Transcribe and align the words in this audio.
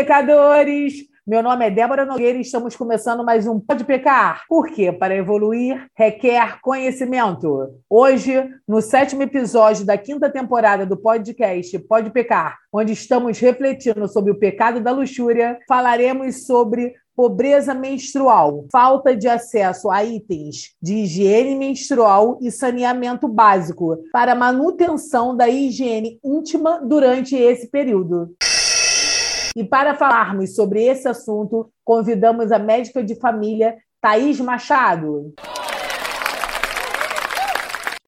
pecadores! 0.00 0.94
Meu 1.26 1.42
nome 1.42 1.66
é 1.66 1.70
Débora 1.70 2.06
Nogueira 2.06 2.38
e 2.38 2.40
estamos 2.40 2.74
começando 2.74 3.22
mais 3.22 3.46
um 3.46 3.60
Pode 3.60 3.84
Pecar. 3.84 4.44
Por 4.48 4.70
quê? 4.70 4.90
Para 4.90 5.14
evoluir 5.14 5.88
requer 5.94 6.58
conhecimento. 6.62 7.68
Hoje, 7.88 8.48
no 8.66 8.80
sétimo 8.80 9.22
episódio 9.22 9.84
da 9.84 9.98
quinta 9.98 10.30
temporada 10.30 10.86
do 10.86 10.96
podcast 10.96 11.78
Pode 11.80 12.08
Pecar, 12.12 12.56
onde 12.72 12.94
estamos 12.94 13.38
refletindo 13.38 14.08
sobre 14.08 14.32
o 14.32 14.38
pecado 14.38 14.80
da 14.80 14.90
luxúria, 14.90 15.58
falaremos 15.68 16.46
sobre 16.46 16.94
pobreza 17.14 17.74
menstrual, 17.74 18.64
falta 18.72 19.14
de 19.14 19.28
acesso 19.28 19.90
a 19.90 20.02
itens 20.02 20.74
de 20.80 20.94
higiene 20.94 21.54
menstrual 21.56 22.38
e 22.40 22.50
saneamento 22.50 23.28
básico 23.28 23.98
para 24.10 24.34
manutenção 24.34 25.36
da 25.36 25.46
higiene 25.46 26.18
íntima 26.24 26.80
durante 26.82 27.36
esse 27.36 27.66
período. 27.66 28.34
E 29.56 29.64
para 29.64 29.94
falarmos 29.94 30.54
sobre 30.54 30.84
esse 30.84 31.08
assunto, 31.08 31.68
convidamos 31.84 32.52
a 32.52 32.58
médica 32.58 33.02
de 33.02 33.16
família 33.16 33.76
Thaís 34.00 34.40
Machado. 34.40 35.34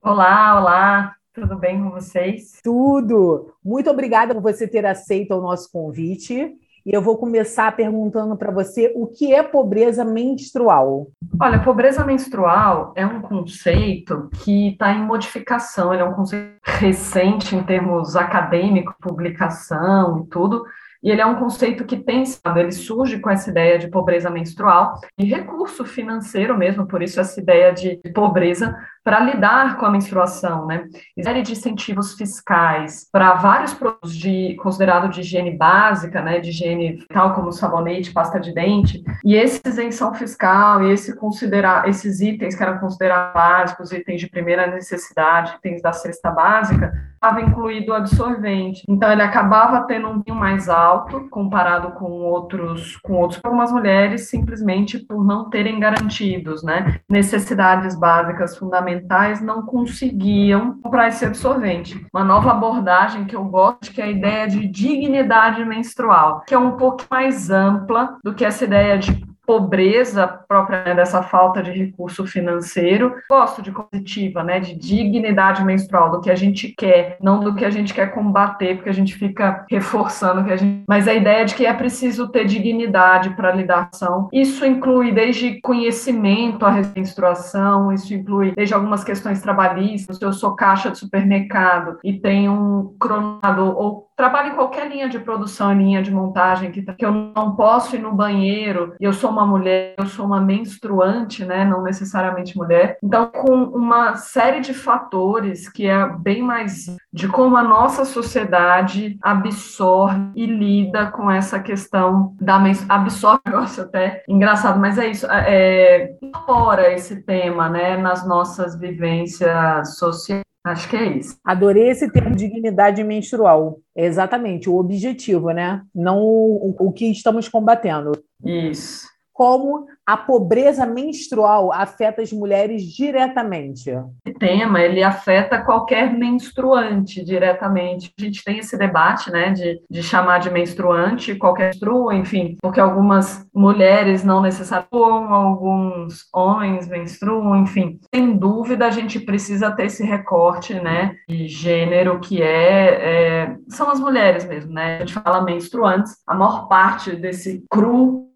Olá, 0.01 0.61
olá, 0.61 1.17
tudo 1.35 1.57
bem 1.57 1.83
com 1.83 1.91
vocês? 1.91 2.61
Tudo! 2.63 3.53
Muito 3.65 3.91
obrigada 3.91 4.35
por 4.35 4.43
você 4.43 4.69
ter 4.69 4.87
aceito 4.87 5.35
o 5.35 5.41
nosso 5.41 5.69
convite. 5.73 6.57
E 6.85 6.93
eu 6.93 7.03
vou 7.03 7.17
começar 7.17 7.75
perguntando 7.75 8.37
para 8.37 8.53
você 8.53 8.93
o 8.97 9.07
que 9.07 9.33
é 9.33 9.43
pobreza 9.43 10.05
menstrual. 10.05 11.09
Olha, 11.41 11.63
pobreza 11.63 12.05
menstrual 12.05 12.93
é 12.97 13.07
um 13.07 13.21
conceito 13.21 14.29
que 14.45 14.71
está 14.71 14.93
em 14.93 15.05
modificação, 15.05 15.93
ele 15.93 16.03
é 16.03 16.05
um 16.05 16.15
conceito 16.15 16.57
recente 16.65 17.55
em 17.55 17.63
termos 17.63 18.17
acadêmicos, 18.17 18.95
publicação 19.01 20.23
e 20.23 20.27
tudo, 20.29 20.65
e 21.03 21.11
ele 21.11 21.21
é 21.21 21.27
um 21.27 21.37
conceito 21.37 21.85
que 21.85 21.97
tem, 21.97 22.23
ele 22.57 22.73
surge 22.73 23.19
com 23.19 23.29
essa 23.29 23.51
ideia 23.51 23.79
de 23.79 23.89
pobreza 23.89 24.31
menstrual 24.31 25.01
e 25.19 25.25
recurso 25.25 25.85
financeiro 25.85 26.57
mesmo, 26.57 26.87
por 26.87 27.03
isso 27.03 27.21
essa 27.21 27.41
ideia 27.41 27.73
de 27.73 27.97
pobreza 28.15 28.77
para 29.05 29.21
lidar 29.21 29.77
com 29.77 29.87
a 29.87 29.91
menstruação, 29.91 30.67
né? 30.67 30.85
Série 31.23 31.43
de 31.43 31.53
incentivos 31.53 32.15
fiscais 32.15 33.09
para 33.11 33.35
vários 33.35 33.75
produtos 33.75 34.17
de 34.17 34.55
considerado 34.57 35.09
de 35.09 35.21
higiene 35.21 35.57
básica, 35.57 36.23
né, 36.23 36.39
de 36.41 36.51
higiene 36.51 37.05
tal 37.09 37.35
como 37.35 37.53
sabonete, 37.53 38.13
pasta 38.13 38.39
de 38.39 38.55
dente, 38.55 39.03
e 39.25 39.35
esse 39.35 39.61
isenção 39.67 40.15
fiscal 40.15 40.85
e 40.85 40.93
esse 40.93 41.17
considerar 41.17 41.89
esses 41.89 42.21
itens 42.21 42.55
que 42.55 42.63
eram 42.63 42.79
considerados 42.79 43.33
básicos, 43.35 43.93
itens 43.93 44.21
de 44.21 44.29
primeira 44.29 44.67
necessidade, 44.67 45.55
itens 45.57 45.83
da 45.83 45.93
cesta 45.93 46.31
básica, 46.31 46.93
estava 47.15 47.41
incluído 47.41 47.93
o 47.93 47.95
absorvente. 47.95 48.83
Então 48.89 49.11
ele 49.11 49.23
acabava 49.23 49.87
tendo 49.87 50.09
um 50.09 50.21
vinho 50.21 50.37
mais 50.37 50.69
alto 50.69 51.29
comparado 51.29 51.93
com 51.93 52.11
outros 52.11 52.97
com 52.97 53.15
outros 53.15 53.41
algumas 53.45 53.71
mulheres 53.71 54.29
simplesmente 54.29 54.99
por 54.99 55.25
não 55.25 55.49
terem 55.49 55.79
garantidos, 55.79 56.63
né, 56.63 57.01
necessidades 57.09 57.99
básicas 57.99 58.57
fundamentais 58.57 58.92
não 59.41 59.63
conseguiam 59.63 60.79
comprar 60.83 61.09
esse 61.09 61.25
absorvente. 61.25 62.05
Uma 62.13 62.25
nova 62.25 62.51
abordagem 62.51 63.25
que 63.25 63.37
eu 63.37 63.45
gosto, 63.45 63.93
que 63.93 64.01
é 64.01 64.05
a 64.05 64.11
ideia 64.11 64.49
de 64.49 64.67
dignidade 64.67 65.65
menstrual, 65.65 66.43
que 66.47 66.55
é 66.55 66.59
um 66.59 66.77
pouco 66.77 67.05
mais 67.11 67.51
ampla 67.51 68.19
do 68.23 68.35
que 68.35 68.45
essa 68.45 68.65
ideia 68.65 68.99
de 68.99 69.32
pobreza 69.53 70.27
própria 70.27 70.83
né, 70.83 70.95
dessa 70.95 71.23
falta 71.23 71.63
de 71.63 71.71
recurso 71.71 72.27
financeiro. 72.27 73.15
Gosto 73.29 73.61
de 73.61 73.71
positiva, 73.71 74.43
né, 74.43 74.59
de 74.59 74.75
dignidade 74.75 75.63
menstrual, 75.63 76.11
do 76.11 76.23
que 76.23 76.31
a 76.31 76.35
gente 76.35 76.75
quer, 76.75 77.19
não 77.21 77.39
do 77.39 77.55
que 77.55 77.63
a 77.63 77.69
gente 77.69 77.93
quer 77.93 78.15
combater, 78.15 78.77
porque 78.77 78.89
a 78.89 78.95
gente 78.95 79.15
fica 79.15 79.67
reforçando 79.71 80.43
que 80.43 80.53
a 80.53 80.57
gente, 80.57 80.85
mas 80.89 81.07
a 81.07 81.13
ideia 81.13 81.45
de 81.45 81.55
que 81.55 81.67
é 81.67 81.73
preciso 81.75 82.29
ter 82.29 82.47
dignidade 82.47 83.31
para 83.37 83.53
lidar 83.53 83.91
com 83.91 84.31
isso 84.33 84.65
inclui 84.65 85.13
desde 85.13 85.61
conhecimento 85.61 86.65
à 86.65 86.73
menstruação, 86.97 87.93
isso 87.93 88.15
inclui 88.15 88.55
desde 88.57 88.73
algumas 88.73 89.05
questões 89.05 89.43
trabalhistas, 89.43 90.17
se 90.17 90.25
eu 90.25 90.33
sou 90.33 90.57
caixa 90.57 90.91
de 90.91 90.99
supermercado 90.99 91.99
e 92.03 92.15
tenho 92.15 92.53
um 92.53 92.97
cronado 92.99 93.67
ou 93.77 94.09
trabalho 94.23 94.53
em 94.53 94.55
qualquer 94.55 94.89
linha 94.89 95.09
de 95.09 95.19
produção, 95.19 95.73
linha 95.73 96.01
de 96.01 96.13
montagem, 96.13 96.71
que, 96.71 96.85
eu 97.05 97.11
não 97.11 97.57
posso 97.57 97.97
ir 97.97 97.99
no 97.99 98.13
banheiro, 98.13 98.95
e 99.01 99.05
eu 99.05 99.13
sou 99.13 99.29
uma 99.31 99.45
mulher, 99.45 99.97
eu 99.99 100.07
sou 100.07 100.25
uma 100.25 100.41
menstruante, 100.41 101.45
né, 101.45 101.65
não 101.65 101.83
necessariamente 101.83 102.57
mulher. 102.57 102.99
Então, 103.03 103.27
com 103.27 103.53
uma 103.53 104.15
série 104.15 104.61
de 104.61 104.73
fatores 104.73 105.69
que 105.69 105.89
é 105.89 106.07
bem 106.07 106.41
mais 106.41 106.95
de 107.13 107.27
como 107.27 107.57
a 107.57 107.65
nossa 107.65 108.05
sociedade 108.05 109.19
absorve 109.21 110.31
e 110.37 110.47
lida 110.47 111.07
com 111.07 111.29
essa 111.29 111.59
questão 111.59 112.37
da 112.41 112.63
absorve, 112.89 113.41
negócio 113.45 113.83
até 113.83 114.23
engraçado, 114.29 114.79
mas 114.79 114.99
é 114.99 115.09
isso, 115.09 115.27
é, 115.29 116.13
incorpora 116.23 116.93
esse 116.93 117.23
tema, 117.25 117.69
né, 117.69 117.97
nas 117.97 118.25
nossas 118.25 118.79
vivências 118.79 119.97
sociais 119.97 120.52
Acho 120.65 120.89
que 120.89 120.97
é 120.97 121.17
isso. 121.17 121.37
Adorei 121.45 121.91
esse 121.91 122.11
termo 122.11 122.37
dignidade 122.37 123.03
menstrual. 123.03 123.81
É 123.97 124.07
exatamente 124.07 124.71
o 124.71 124.77
objetivo, 124.77 125.51
né? 125.51 125.83
Não 125.95 126.21
o, 126.23 126.75
o 126.79 126.93
que 126.93 127.07
estamos 127.11 127.49
combatendo. 127.49 128.13
Isso. 128.45 129.09
Como 129.33 129.87
a 130.07 130.17
pobreza 130.17 130.85
menstrual 130.85 131.73
afeta 131.73 132.23
as 132.23 132.33
mulheres 132.33 132.83
diretamente? 132.85 133.91
Esse 134.25 134.39
tema 134.39 134.81
ele 134.81 135.03
afeta 135.03 135.63
qualquer 135.63 136.13
menstruante 136.13 137.25
diretamente. 137.25 138.13
A 138.19 138.23
gente 138.23 138.43
tem 138.45 138.59
esse 138.59 138.77
debate, 138.77 139.31
né, 139.31 139.51
de, 139.51 139.81
de 139.89 140.03
chamar 140.03 140.39
de 140.39 140.51
menstruante 140.51 141.35
qualquer 141.35 141.67
menstrua, 141.67 142.15
enfim, 142.15 142.57
porque 142.61 142.81
algumas 142.81 143.47
mulheres 143.55 144.25
não 144.25 144.41
necessariamente, 144.41 144.93
alguns 144.93 146.27
homens 146.35 146.89
menstruam, 146.89 147.57
enfim. 147.57 148.01
Sem 148.15 148.37
dúvida, 148.37 148.87
a 148.87 148.91
gente 148.91 149.21
precisa 149.21 149.71
ter 149.71 149.87
esse 149.87 150.05
recorte, 150.05 150.75
né, 150.75 151.15
de 151.29 151.47
gênero 151.47 152.19
que 152.21 152.43
é, 152.43 153.45
é 153.45 153.57
são 153.69 153.91
as 153.91 154.01
mulheres 154.01 154.45
mesmo, 154.45 154.73
né? 154.73 154.97
A 154.97 154.99
gente 155.01 155.15
fala 155.15 155.43
menstruantes, 155.43 156.17
a 156.27 156.35
maior 156.35 156.69
parte 156.69 157.15
desse 157.15 157.65
cru 157.71 158.33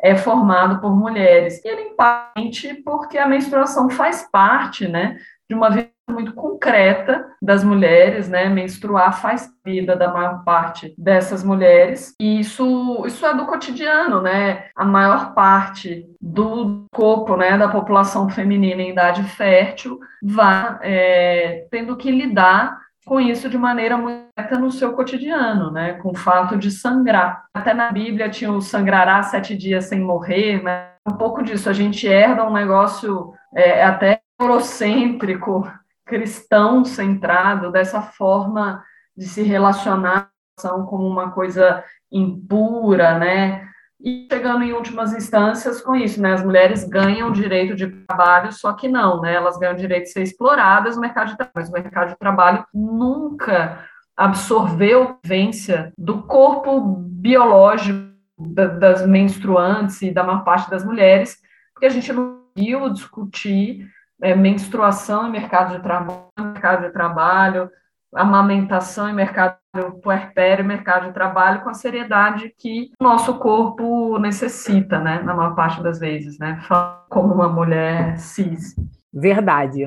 é 0.00 0.16
formado 0.16 0.57
por 0.80 0.94
mulheres. 0.94 1.62
E 1.64 1.68
ele 1.68 1.82
impacte 1.90 2.74
porque 2.84 3.18
a 3.18 3.26
menstruação 3.26 3.88
faz 3.90 4.28
parte, 4.30 4.88
né, 4.88 5.16
de 5.48 5.54
uma 5.54 5.70
vida 5.70 5.90
muito 6.10 6.32
concreta 6.32 7.26
das 7.40 7.62
mulheres, 7.62 8.28
né? 8.28 8.48
Menstruar 8.48 9.20
faz 9.20 9.50
vida 9.64 9.94
da 9.94 10.12
maior 10.12 10.42
parte 10.44 10.94
dessas 10.96 11.44
mulheres. 11.44 12.14
E 12.20 12.40
isso, 12.40 13.04
isso 13.06 13.24
é 13.26 13.34
do 13.34 13.46
cotidiano, 13.46 14.20
né? 14.20 14.66
A 14.74 14.84
maior 14.84 15.34
parte 15.34 16.06
do 16.20 16.84
corpo, 16.92 17.36
né, 17.36 17.56
da 17.56 17.68
população 17.68 18.28
feminina 18.28 18.82
em 18.82 18.90
idade 18.90 19.22
fértil 19.22 19.98
vai 20.22 20.78
é, 20.82 21.66
tendo 21.70 21.96
que 21.96 22.10
lidar 22.10 22.78
com 23.08 23.18
isso 23.18 23.48
de 23.48 23.56
maneira 23.56 23.96
muito 23.96 24.28
no 24.60 24.70
seu 24.70 24.92
cotidiano, 24.92 25.70
né? 25.70 25.94
Com 25.94 26.10
o 26.10 26.16
fato 26.16 26.56
de 26.56 26.70
sangrar. 26.70 27.46
Até 27.54 27.72
na 27.72 27.90
Bíblia 27.90 28.28
tinha 28.28 28.52
o 28.52 28.60
sangrará 28.60 29.22
sete 29.22 29.56
dias 29.56 29.86
sem 29.86 30.00
morrer, 30.00 30.62
né? 30.62 30.90
Um 31.10 31.16
pouco 31.16 31.42
disso. 31.42 31.70
A 31.70 31.72
gente 31.72 32.06
herda 32.06 32.44
um 32.44 32.52
negócio 32.52 33.32
é, 33.54 33.82
até 33.82 34.20
eurocêntrico, 34.38 35.68
cristão 36.04 36.84
centrado, 36.84 37.72
dessa 37.72 38.02
forma 38.02 38.84
de 39.16 39.26
se 39.26 39.42
relacionar 39.42 40.30
como 40.60 41.06
uma 41.06 41.30
coisa 41.30 41.82
impura, 42.12 43.18
né? 43.18 43.66
E 44.00 44.28
chegando 44.30 44.62
em 44.62 44.72
últimas 44.72 45.12
instâncias 45.12 45.80
com 45.80 45.94
isso, 45.94 46.20
né? 46.22 46.34
As 46.34 46.44
mulheres 46.44 46.84
ganham 46.84 47.32
direito 47.32 47.74
de 47.74 47.88
trabalho, 47.88 48.52
só 48.52 48.72
que 48.72 48.88
não, 48.88 49.20
né? 49.20 49.34
Elas 49.34 49.58
ganham 49.58 49.74
direito 49.74 50.04
de 50.04 50.12
ser 50.12 50.22
exploradas 50.22 50.94
no 50.94 51.02
mercado 51.02 51.30
de 51.30 51.36
trabalho, 51.36 51.54
mas 51.56 51.68
o 51.68 51.72
mercado 51.72 52.08
de 52.10 52.18
trabalho 52.18 52.64
nunca 52.72 53.84
absorveu 54.16 55.02
a 55.02 55.16
vivência 55.22 55.92
do 55.98 56.22
corpo 56.22 56.80
biológico 56.80 58.08
das 58.38 59.04
menstruantes 59.04 60.00
e 60.02 60.12
da 60.12 60.22
maior 60.22 60.44
parte 60.44 60.70
das 60.70 60.84
mulheres, 60.84 61.38
porque 61.74 61.86
a 61.86 61.90
gente 61.90 62.12
não 62.12 62.38
viu 62.56 62.88
discutir 62.90 63.88
é, 64.22 64.34
menstruação 64.34 65.26
em 65.26 65.32
mercado 65.32 65.76
de 65.76 65.82
trabalho, 65.82 66.28
mercado 66.38 66.86
de 66.86 66.92
trabalho, 66.92 67.70
amamentação 68.14 69.08
e 69.08 69.12
mercado 69.12 69.58
puerpério, 70.02 70.64
mercado 70.64 71.06
de 71.06 71.12
trabalho 71.12 71.62
com 71.62 71.70
a 71.70 71.74
seriedade 71.74 72.52
que 72.58 72.90
o 73.00 73.04
nosso 73.04 73.38
corpo 73.38 74.18
necessita, 74.18 74.98
né, 74.98 75.22
na 75.22 75.34
maior 75.34 75.54
parte 75.54 75.82
das 75.82 75.98
vezes, 75.98 76.38
né, 76.38 76.60
como 77.08 77.34
uma 77.34 77.48
mulher 77.48 78.18
cis. 78.18 78.74
Verdade. 79.12 79.84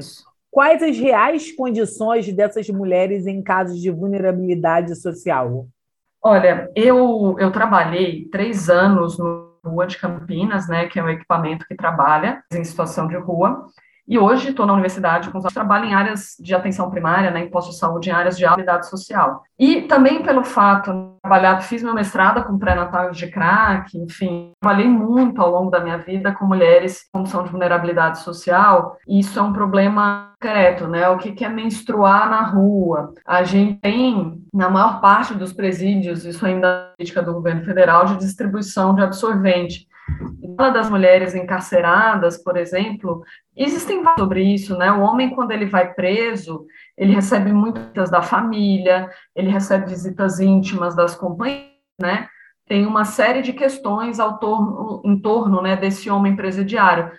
Quais 0.50 0.84
as 0.84 0.98
reais 0.98 1.52
condições 1.56 2.32
dessas 2.34 2.68
mulheres 2.70 3.26
em 3.26 3.42
casos 3.42 3.80
de 3.80 3.90
vulnerabilidade 3.90 4.96
social? 4.96 5.68
Olha, 6.22 6.70
eu, 6.76 7.36
eu 7.40 7.52
trabalhei 7.52 8.28
três 8.30 8.70
anos 8.70 9.18
no 9.18 9.52
Rua 9.66 9.88
de 9.88 9.98
Campinas, 9.98 10.68
né, 10.68 10.88
que 10.88 11.00
é 11.00 11.04
um 11.04 11.10
equipamento 11.10 11.66
que 11.66 11.76
trabalha 11.76 12.44
em 12.54 12.64
situação 12.64 13.08
de 13.08 13.16
rua, 13.16 13.66
E 14.12 14.20
hoje 14.20 14.50
estou 14.50 14.66
na 14.66 14.74
universidade 14.74 15.30
com 15.30 15.38
os 15.38 15.54
trabalho 15.54 15.86
em 15.86 15.94
áreas 15.94 16.36
de 16.38 16.54
atenção 16.54 16.92
primária, 16.92 17.32
né, 17.32 17.46
em 17.46 17.50
de 17.50 17.78
saúde, 17.78 18.10
em 18.10 18.12
áreas 18.12 18.38
de 18.38 18.44
habilidade 18.44 18.90
social. 18.90 19.42
E 19.58 19.84
também 19.84 20.22
pelo 20.22 20.44
fato 20.44 20.92
de 20.92 21.22
trabalhar, 21.22 21.62
fiz 21.62 21.82
meu 21.82 21.94
mestrado 21.94 22.44
com 22.44 22.60
pré-natal 22.60 23.12
de 23.12 23.28
crack, 23.28 23.98
enfim, 23.98 24.52
trabalhei 24.60 24.90
muito 24.90 25.42
ao 25.42 25.50
longo 25.50 25.72
da 25.72 25.80
minha 25.80 25.98
vida 25.98 26.34
com 26.34 26.46
mulheres 26.46 27.10
com 27.10 27.20
condição 27.20 27.46
de 27.46 27.52
vulnerabilidade 27.52 28.20
social, 28.20 28.98
e 29.08 29.20
isso 29.20 29.40
é 29.40 29.42
um 29.42 29.54
problema 29.54 30.34
concreto, 30.42 30.88
né? 30.88 31.08
O 31.08 31.18
que 31.18 31.46
é 31.46 31.48
menstruar 31.48 32.30
na 32.30 32.42
rua? 32.42 33.14
A 33.26 33.44
gente 33.44 33.80
tem, 33.80 34.44
na 34.54 34.70
maior 34.70 35.00
parte 35.00 35.36
dos 35.36 35.54
presídios, 35.54 36.26
isso 36.26 36.46
ainda 36.46 36.68
é 36.68 36.96
política 36.98 37.22
do 37.22 37.34
governo 37.34 37.64
federal, 37.64 38.06
de 38.06 38.18
distribuição 38.18 38.94
de 38.94 39.04
absorvente. 39.04 39.88
Uma 40.42 40.70
das 40.70 40.90
mulheres 40.90 41.34
encarceradas, 41.34 42.38
por 42.38 42.58
exemplo, 42.58 43.24
existem 43.56 44.04
sobre 44.18 44.44
isso, 44.44 44.78
né? 44.78 44.92
O 44.92 45.02
homem, 45.02 45.30
quando 45.30 45.52
ele 45.52 45.66
vai 45.66 45.94
preso, 45.94 46.66
ele 46.98 47.14
recebe 47.14 47.52
muitas 47.52 48.10
da 48.10 48.22
família, 48.22 49.10
ele 49.36 49.50
recebe 49.50 49.90
visitas 49.90 50.40
íntimas 50.40 50.96
das 50.96 51.16
companhias, 51.16 51.70
né? 52.00 52.28
Tem 52.68 52.86
uma 52.86 53.06
série 53.06 53.42
de 53.42 53.54
questões 53.54 54.20
ao 54.20 54.38
torno, 54.38 55.02
em 55.04 55.20
torno 55.20 55.62
né, 55.62 55.76
desse 55.76 56.10
homem 56.10 56.36
presidiário 56.36 57.12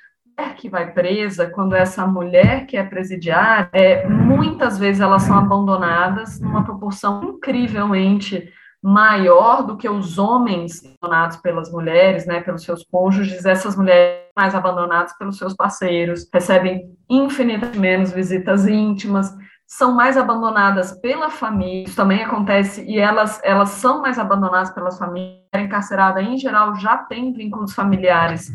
que 0.57 0.69
vai 0.69 0.93
presa, 0.93 1.51
quando 1.51 1.75
essa 1.75 2.07
mulher 2.07 2.67
que 2.67 2.77
é 2.77 2.83
presidiária, 2.83 3.69
é, 3.73 4.09
muitas 4.09 4.79
vezes 4.79 5.01
elas 5.01 5.23
são 5.23 5.37
abandonadas 5.37 6.41
numa 6.41 6.65
proporção 6.65 7.23
incrivelmente 7.23 8.53
maior 8.83 9.63
do 9.63 9.77
que 9.77 9.89
os 9.89 10.19
homens 10.19 10.83
abandonados 10.85 11.37
pelas 11.37 11.71
mulheres, 11.71 12.27
né, 12.27 12.41
pelos 12.41 12.65
seus 12.65 12.85
cônjuges, 12.85 13.45
essas 13.45 13.77
mulheres 13.77 14.23
mais 14.37 14.55
abandonadas 14.55 15.17
pelos 15.17 15.39
seus 15.39 15.55
parceiros, 15.55 16.29
recebem 16.33 16.91
infinitamente 17.09 17.79
menos 17.79 18.13
visitas 18.13 18.67
íntimas, 18.67 19.33
são 19.67 19.95
mais 19.95 20.19
abandonadas 20.19 20.93
pela 21.01 21.31
família, 21.31 21.85
isso 21.85 21.97
também 21.97 22.23
acontece, 22.23 22.85
e 22.85 22.99
elas, 22.99 23.41
elas 23.43 23.71
são 23.71 24.03
mais 24.03 24.19
abandonadas 24.19 24.71
pelas 24.71 24.99
famílias, 24.99 25.41
a 25.55 25.61
encarcerada 25.61 26.21
em 26.21 26.37
geral 26.37 26.75
já 26.75 26.99
tem 26.99 27.33
vínculos 27.33 27.73
familiares 27.73 28.53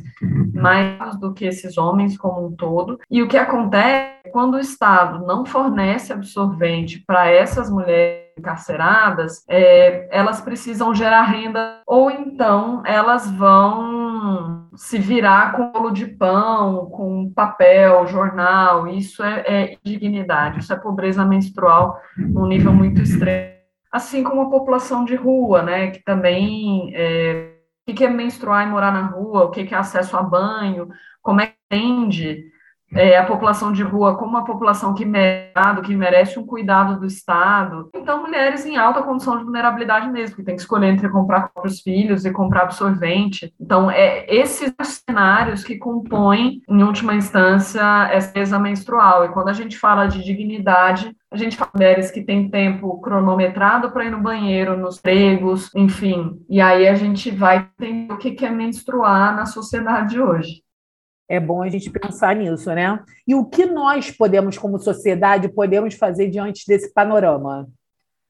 mais 0.54 1.18
do 1.18 1.34
que 1.34 1.46
esses 1.46 1.76
homens 1.78 2.18
como 2.18 2.46
um 2.46 2.56
todo, 2.56 3.00
e 3.10 3.24
o 3.24 3.28
que 3.28 3.38
acontece 3.38 4.18
é 4.26 4.30
quando 4.30 4.56
o 4.56 4.60
Estado 4.60 5.26
não 5.26 5.44
fornece 5.44 6.14
absorvente 6.14 7.04
para 7.08 7.28
essas 7.28 7.70
mulheres 7.70 8.27
encarceradas, 8.38 9.44
é, 9.48 10.08
elas 10.12 10.42
precisam 10.42 10.94
gerar 10.94 11.24
renda, 11.24 11.82
ou 11.86 12.12
então 12.12 12.84
elas 12.86 13.30
vão 13.32 14.68
se 14.76 14.98
virar 14.98 15.54
com 15.54 15.72
bolo 15.72 15.92
de 15.92 16.06
pão, 16.06 16.86
com 16.88 17.32
papel, 17.34 18.06
jornal, 18.08 18.88
isso 18.88 19.24
é, 19.24 19.44
é 19.48 19.78
dignidade, 19.84 20.60
isso 20.60 20.72
é 20.72 20.76
pobreza 20.76 21.26
menstrual 21.26 22.00
num 22.18 22.46
nível 22.46 22.72
muito 22.72 23.02
extremo. 23.02 23.58
Assim 23.92 24.24
como 24.24 24.42
a 24.42 24.50
população 24.50 25.06
de 25.06 25.16
rua, 25.16 25.64
né, 25.64 25.92
que 25.92 26.04
também 26.04 26.92
é, 26.94 27.54
o 27.90 27.94
que 27.94 28.04
é 28.04 28.10
menstruar 28.10 28.68
e 28.68 28.70
morar 28.70 28.92
na 28.92 29.08
rua, 29.08 29.46
o 29.46 29.50
que 29.50 29.74
é 29.74 29.78
acesso 29.78 30.18
a 30.18 30.22
banho, 30.22 30.90
como 31.22 31.42
é 31.42 31.48
que 31.48 31.54
atende 31.70 32.46
é, 32.94 33.18
a 33.18 33.26
população 33.26 33.72
de 33.72 33.84
rua 33.84 34.16
como 34.16 34.32
uma 34.32 34.46
população 34.46 34.94
que 34.94 35.06
merece, 35.06 35.82
que 35.84 35.96
merece 35.96 36.40
um 36.40 36.46
cuidado 36.46 37.00
do 37.00 37.06
Estado. 37.06 37.90
Então, 37.94 38.22
mulheres 38.22 38.66
em 38.66 38.78
alta 38.78 39.02
condição 39.02 39.38
de 39.38 39.44
vulnerabilidade 39.44 40.10
mesmo, 40.10 40.36
que 40.36 40.44
tem 40.44 40.56
que 40.56 40.62
escolher 40.62 40.88
entre 40.88 41.10
comprar 41.10 41.50
para 41.50 41.68
os 41.68 41.82
filhos 41.82 42.26
e 42.26 42.32
comprar 42.32 42.64
absorvente. 42.64 43.54
Então, 43.60 43.90
é 43.92 44.26
esses 44.34 44.74
cenários 45.06 45.64
que 45.64 45.78
compõem, 45.78 46.62
em 46.68 46.84
última 46.84 47.16
instância, 47.16 47.82
essa 48.12 48.32
mesa 48.34 48.60
menstrual. 48.60 49.26
E 49.26 49.30
quando 49.30 49.50
a 49.50 49.54
gente 49.54 49.78
fala 49.78 50.08
de 50.08 50.24
dignidade, 50.24 51.16
a 51.30 51.38
gente 51.38 51.58
fala 51.58 51.72
mulheres 51.74 52.10
que 52.10 52.22
têm 52.22 52.50
tempo 52.50 53.02
cronometrado 53.02 53.92
para 53.92 54.06
ir 54.06 54.12
no 54.12 54.22
banheiro, 54.22 54.78
nos 54.78 55.00
pregos, 55.00 55.74
enfim. 55.76 56.40
E 56.50 56.62
aí 56.62 56.88
a 56.88 56.96
gente 56.96 57.30
vai 57.32 57.70
entender 57.80 58.14
o 58.14 58.18
que 58.18 58.46
é 58.46 58.50
menstruar 58.50 59.36
na 59.36 59.46
sociedade 59.46 60.20
hoje. 60.22 60.67
É 61.30 61.40
bom 61.40 61.62
a 61.62 61.70
gente 61.70 61.90
pensar 61.90 62.36
nisso, 62.36 62.74
né? 62.74 63.00
E 63.28 63.36
o 63.36 63.46
que 63.46 63.66
nós 63.66 64.12
podemos, 64.12 64.58
como 64.58 64.80
sociedade, 64.80 65.50
podemos 65.50 65.96
fazer 65.96 66.30
diante 66.30 66.66
desse 66.66 66.94
panorama? 66.94 67.68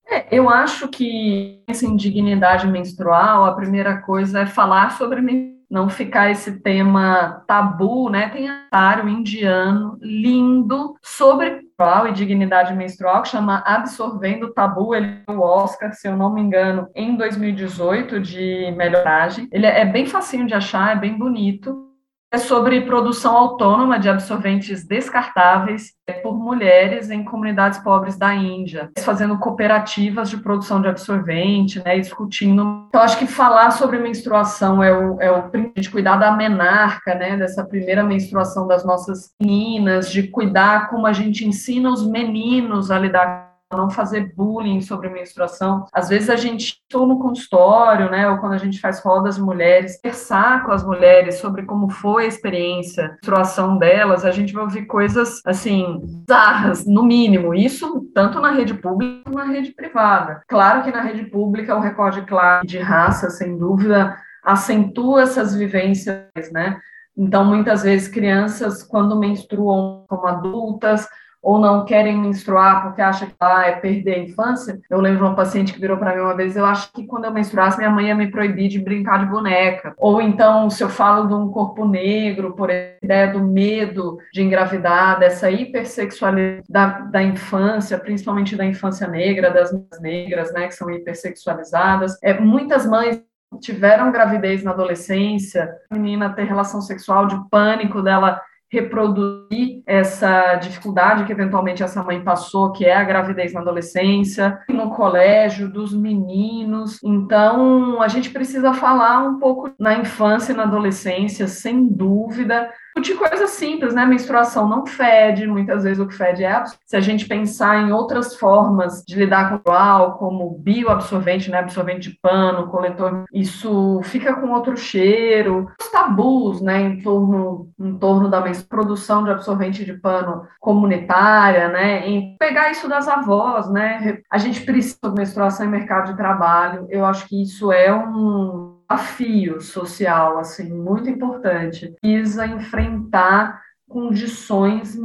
É, 0.10 0.26
eu 0.32 0.50
acho 0.50 0.88
que 0.88 1.62
essa 1.68 1.86
indignidade 1.86 2.66
menstrual, 2.66 3.46
a 3.46 3.54
primeira 3.54 4.02
coisa 4.02 4.42
é 4.42 4.46
falar 4.46 4.98
sobre 4.98 5.22
não 5.70 5.90
ficar 5.90 6.32
esse 6.32 6.60
tema 6.62 7.44
tabu, 7.46 8.10
né? 8.10 8.30
Tem 8.30 8.50
um 8.50 9.10
indiano 9.10 9.98
lindo 10.02 10.96
sobre 11.04 11.68
e 12.10 12.12
dignidade 12.12 12.74
menstrual 12.74 13.22
que 13.22 13.30
chama 13.30 13.62
Absorvendo 13.64 14.48
o 14.48 14.54
Tabu, 14.54 14.96
ele 14.96 15.22
é 15.28 15.32
o 15.32 15.42
Oscar, 15.42 15.94
se 15.94 16.08
eu 16.08 16.18
não 16.18 16.34
me 16.34 16.42
engano, 16.42 16.88
em 16.96 17.16
2018 17.16 18.20
de 18.20 18.74
melhoragem. 18.76 19.48
Ele 19.52 19.68
é 19.68 19.86
bem 19.86 20.08
facinho 20.08 20.48
de 20.48 20.56
achar, 20.56 20.98
é 20.98 21.00
bem 21.00 21.16
bonito 21.16 21.88
é 22.32 22.38
sobre 22.38 22.82
produção 22.82 23.36
autônoma 23.36 24.00
de 24.00 24.10
absorventes 24.10 24.86
descartáveis 24.86 25.94
por 26.22 26.38
mulheres 26.38 27.10
em 27.10 27.24
comunidades 27.24 27.80
pobres 27.80 28.18
da 28.18 28.34
Índia, 28.36 28.90
fazendo 29.00 29.38
cooperativas 29.38 30.30
de 30.30 30.38
produção 30.38 30.82
de 30.82 30.88
absorvente, 30.88 31.84
né, 31.84 31.98
discutindo. 32.00 32.86
Então, 32.90 33.02
acho 33.02 33.18
que 33.18 33.28
falar 33.28 33.72
sobre 33.72 34.00
menstruação 34.00 34.84
é 34.84 34.94
o, 34.94 35.22
é 35.22 35.32
o 35.32 35.50
de 35.76 35.90
cuidar 35.90 36.18
da 36.18 36.32
menarca, 36.32 37.16
né, 37.16 37.38
dessa 37.38 37.66
primeira 37.66 38.04
menstruação 38.04 38.68
das 38.68 38.86
nossas 38.86 39.32
meninas, 39.42 40.12
de 40.12 40.24
cuidar 40.24 40.90
como 40.90 41.08
a 41.08 41.14
gente 41.14 41.46
ensina 41.46 41.90
os 41.90 42.06
meninos 42.06 42.92
a 42.92 43.00
lidar 43.00 43.47
não 43.75 43.90
fazer 43.90 44.34
bullying 44.36 44.81
sobre 44.81 45.10
menstruação. 45.10 45.86
Às 45.92 46.10
vezes 46.10 46.30
a 46.30 46.36
gente, 46.36 46.78
ou 46.94 47.06
no 47.06 47.19
consultório, 47.19 48.10
né, 48.10 48.30
ou 48.30 48.38
quando 48.38 48.54
a 48.54 48.58
gente 48.58 48.80
faz 48.80 49.00
rodas 49.02 49.38
mulheres, 49.38 50.00
conversar 50.02 50.66
com 50.66 50.72
as 50.72 50.84
mulheres 50.84 51.36
sobre 51.36 51.64
como 51.64 51.90
foi 51.90 52.25
a 52.25 52.28
experiência, 52.28 53.06
a 53.06 53.10
menstruação 53.10 53.78
delas, 53.78 54.24
a 54.24 54.31
gente 54.31 54.54
vai 54.54 54.64
ouvir 54.64 54.86
coisas, 54.86 55.42
assim, 55.46 56.00
bizarras, 56.02 56.86
no 56.86 57.04
mínimo. 57.04 57.54
Isso 57.54 58.06
tanto 58.14 58.40
na 58.40 58.52
rede 58.52 58.74
pública 58.74 59.24
como 59.25 59.38
na 59.38 59.46
rede 59.46 59.74
privada. 59.74 60.42
Claro 60.48 60.84
que 60.84 60.92
na 60.92 61.02
rede 61.02 61.25
pública 61.25 61.75
o 61.75 61.81
recorde 61.81 62.22
claro 62.22 62.66
de 62.66 62.80
raça, 62.80 63.30
sem 63.30 63.58
dúvida, 63.58 64.18
acentua 64.44 65.24
essas 65.24 65.54
vivências, 65.54 66.52
né? 66.52 66.80
Então, 67.18 67.44
muitas 67.44 67.81
vezes, 67.81 68.07
crianças, 68.07 68.83
quando 68.83 69.18
menstruam 69.18 70.06
como 70.07 70.28
adultas, 70.28 71.07
ou 71.47 71.57
não 71.57 71.85
querem 71.85 72.18
menstruar 72.18 72.83
porque 72.83 73.01
acham 73.01 73.25
que 73.25 73.33
ah, 73.39 73.68
é 73.68 73.71
perder 73.77 74.16
a 74.16 74.19
infância. 74.19 74.81
Eu 74.89 74.99
lembro 74.99 75.19
de 75.19 75.23
uma 75.23 75.35
paciente 75.35 75.71
que 75.71 75.80
virou 75.80 75.95
para 75.95 76.13
mim 76.13 76.19
uma 76.19 76.35
vez, 76.35 76.57
eu 76.57 76.66
acho 76.66 76.92
que 76.92 77.07
quando 77.07 77.23
eu 77.23 77.31
menstruasse, 77.31 77.77
minha 77.77 77.89
mãe 77.89 78.07
ia 78.07 78.16
me 78.16 78.30
proibir 78.30 78.68
de 78.68 78.77
brincar 78.77 79.19
de 79.19 79.31
boneca. 79.31 79.94
Ou 79.97 80.21
então, 80.21 80.69
se 80.69 80.83
eu 80.83 80.89
falo 80.89 81.25
de 81.25 81.33
um 81.33 81.49
corpo 81.49 81.87
negro, 81.87 82.54
por 82.54 82.69
ideia 82.69 83.31
do 83.31 83.39
medo 83.39 84.18
de 84.33 84.44
engravidar, 84.44 85.19
dessa 85.19 85.49
hipersexualidade 85.49 86.66
da, 86.68 86.99
da 86.99 87.23
infância, 87.23 87.97
principalmente 87.97 88.54
da 88.54 88.66
infância 88.66 89.07
negra, 89.07 89.49
das 89.49 89.71
negras, 90.01 90.51
né, 90.51 90.68
que 90.68 90.75
são 90.75 90.92
hipersexualizadas. 90.92 92.18
É, 92.21 92.37
muitas 92.37 92.85
mães 92.85 93.23
tiveram 93.61 94.11
gravidez 94.11 94.66
na 94.66 94.71
adolescência, 94.71 95.73
a 95.89 95.95
menina 95.95 96.33
ter 96.33 96.44
relação 96.44 96.81
sexual 96.81 97.25
de 97.25 97.39
pânico 97.49 98.01
dela 98.01 98.42
reproduzir 98.69 99.81
essa 99.86 100.56
dificuldade 100.56 101.24
que 101.24 101.31
eventualmente 101.31 101.81
essa 101.81 102.04
mãe 102.04 102.21
passou, 102.21 102.71
que 102.71 102.86
é 102.86 102.95
a 102.95 103.04
gravidez 103.04 103.54
na 103.54 103.62
adolescência, 103.62 104.59
no 104.69 104.90
colégio, 104.90 105.69
dos 105.69 105.94
meninos. 105.94 107.00
Então, 107.04 108.02
a 108.02 108.07
gente 108.07 108.30
precisa 108.30 108.74
falar 108.74 109.19
um 109.19 109.40
pouco 109.40 109.71
na 109.80 109.95
infância 109.95 110.52
e 110.52 110.56
na 110.56 110.64
adolescência, 110.64 111.47
sem 111.47 111.88
dúvida, 111.88 112.69
de 112.99 113.13
coisas 113.13 113.51
simples, 113.51 113.94
né? 113.94 114.06
Menstruação 114.06 114.68
não 114.68 114.85
fede, 114.85 115.47
muitas 115.47 115.83
vezes 115.83 115.99
o 115.99 116.07
que 116.07 116.16
fede 116.16 116.44
é 116.44 116.57
se 116.85 116.95
a 116.95 117.01
gente 117.01 117.27
pensar 117.27 117.81
em 117.81 117.92
outras 117.92 118.35
formas 118.35 119.04
de 119.07 119.16
lidar 119.16 119.61
com 119.61 119.69
o 119.69 119.73
álcool, 119.73 120.18
como 120.18 120.57
bioabsorvente, 120.59 121.49
né? 121.49 121.59
Absorvente 121.59 122.09
de 122.09 122.18
pano, 122.21 122.68
coletor, 122.68 123.25
isso 123.31 124.01
fica 124.04 124.33
com 124.35 124.51
outro 124.51 124.75
cheiro. 124.75 125.69
Os 125.80 125.89
tabus, 125.89 126.61
né? 126.61 126.81
Em 126.81 127.01
torno, 127.01 127.69
em 127.80 127.97
torno 127.97 128.30
da 128.30 128.44
produção 128.69 129.23
de 129.23 129.31
absorvente 129.31 129.85
de 129.85 129.94
pano 129.94 130.47
comunitária, 130.59 131.68
né? 131.69 132.07
Em 132.07 132.35
pegar 132.37 132.71
isso 132.71 132.87
das 132.87 133.07
avós, 133.07 133.69
né? 133.69 134.19
A 134.31 134.37
gente 134.37 134.61
precisa 134.61 134.97
de 135.04 135.16
menstruação 135.16 135.66
em 135.66 135.69
mercado 135.69 136.11
de 136.11 136.18
trabalho. 136.18 136.87
Eu 136.89 137.06
acho 137.06 137.27
que 137.27 137.42
isso 137.42 137.71
é 137.71 137.94
um 137.94 138.77
desafio 138.90 139.62
social, 139.62 140.40
assim, 140.40 140.72
muito 140.74 141.10
importante. 141.10 141.94
Precisa 142.02 142.46
enfrentar 142.46 143.62
condições 143.88 144.98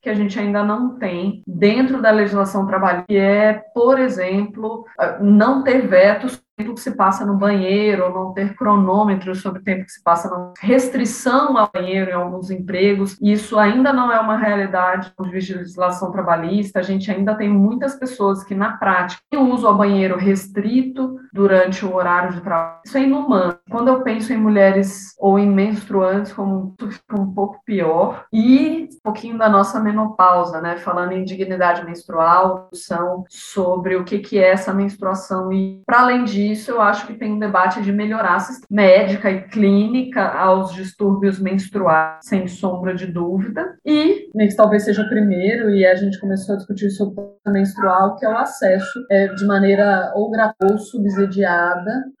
que 0.00 0.08
a 0.08 0.14
gente 0.14 0.38
ainda 0.38 0.62
não 0.62 0.96
tem 0.96 1.42
dentro 1.46 2.00
da 2.00 2.10
legislação 2.10 2.66
trabalhista, 2.66 3.06
que 3.08 3.16
é, 3.16 3.54
por 3.74 3.98
exemplo, 3.98 4.84
não 5.20 5.62
ter 5.62 5.86
vetos 5.86 6.40
tempo 6.58 6.74
que 6.74 6.80
se 6.80 6.90
passa 6.90 7.24
no 7.24 7.36
banheiro, 7.36 8.04
ou 8.04 8.12
não 8.12 8.32
ter 8.34 8.54
cronômetros 8.56 9.40
sobre 9.40 9.60
o 9.60 9.64
tempo 9.64 9.84
que 9.84 9.92
se 9.92 10.02
passa 10.02 10.28
na 10.28 10.52
restrição 10.60 11.56
ao 11.56 11.70
banheiro 11.72 12.10
em 12.10 12.14
alguns 12.14 12.50
empregos. 12.50 13.16
Isso 13.22 13.58
ainda 13.58 13.92
não 13.92 14.10
é 14.10 14.18
uma 14.18 14.36
realidade 14.36 15.12
de 15.18 15.30
legislação 15.30 16.10
trabalhista. 16.10 16.80
A 16.80 16.82
gente 16.82 17.10
ainda 17.10 17.34
tem 17.36 17.48
muitas 17.48 17.94
pessoas 17.94 18.42
que, 18.42 18.54
na 18.54 18.76
prática, 18.76 19.22
têm 19.30 19.40
uso 19.40 19.66
ao 19.66 19.76
banheiro 19.76 20.18
restrito 20.18 21.16
durante 21.32 21.84
o 21.84 21.94
horário 21.94 22.34
de 22.34 22.40
trabalho. 22.40 22.80
Isso 22.84 22.98
é 22.98 23.02
inumano. 23.02 23.58
Quando 23.70 23.88
eu 23.88 24.02
penso 24.02 24.32
em 24.32 24.36
mulheres 24.36 25.14
ou 25.18 25.38
em 25.38 25.48
menstruantes, 25.48 26.32
como 26.32 26.74
fica 26.78 27.20
um 27.20 27.32
pouco 27.32 27.60
pior. 27.64 28.24
E 28.32 28.88
um 28.92 29.00
pouquinho 29.02 29.38
da 29.38 29.48
nossa 29.48 29.80
menopausa, 29.80 30.60
né? 30.60 30.76
Falando 30.76 31.12
em 31.12 31.24
dignidade 31.24 31.84
menstrual, 31.84 32.68
são 32.72 33.24
sobre 33.28 33.96
o 33.96 34.04
que, 34.04 34.18
que 34.18 34.38
é 34.38 34.50
essa 34.50 34.72
menstruação. 34.72 35.52
E, 35.52 35.82
para 35.86 36.00
além 36.00 36.24
disso, 36.24 36.70
eu 36.70 36.80
acho 36.80 37.06
que 37.06 37.14
tem 37.14 37.32
um 37.32 37.38
debate 37.38 37.82
de 37.82 37.92
melhorar 37.92 38.36
a 38.36 38.48
médica 38.70 39.30
e 39.30 39.42
clínica 39.42 40.28
aos 40.28 40.72
distúrbios 40.72 41.38
menstruais, 41.38 42.18
sem 42.22 42.46
sombra 42.46 42.94
de 42.94 43.06
dúvida. 43.06 43.76
E, 43.84 44.30
que 44.32 44.56
talvez 44.56 44.84
seja 44.84 45.02
o 45.02 45.08
primeiro, 45.08 45.70
e 45.70 45.86
a 45.86 45.94
gente 45.94 46.18
começou 46.20 46.54
a 46.54 46.58
discutir 46.58 46.90
sobre 46.90 47.22
menstrual, 47.46 48.16
que 48.16 48.24
é 48.24 48.28
o 48.28 48.36
acesso 48.36 49.04
é, 49.10 49.28
de 49.28 49.46
maneira 49.46 50.12
ou 50.14 50.30
gratuita 50.30 50.58
ou 50.72 50.78
subsidiada 50.78 51.27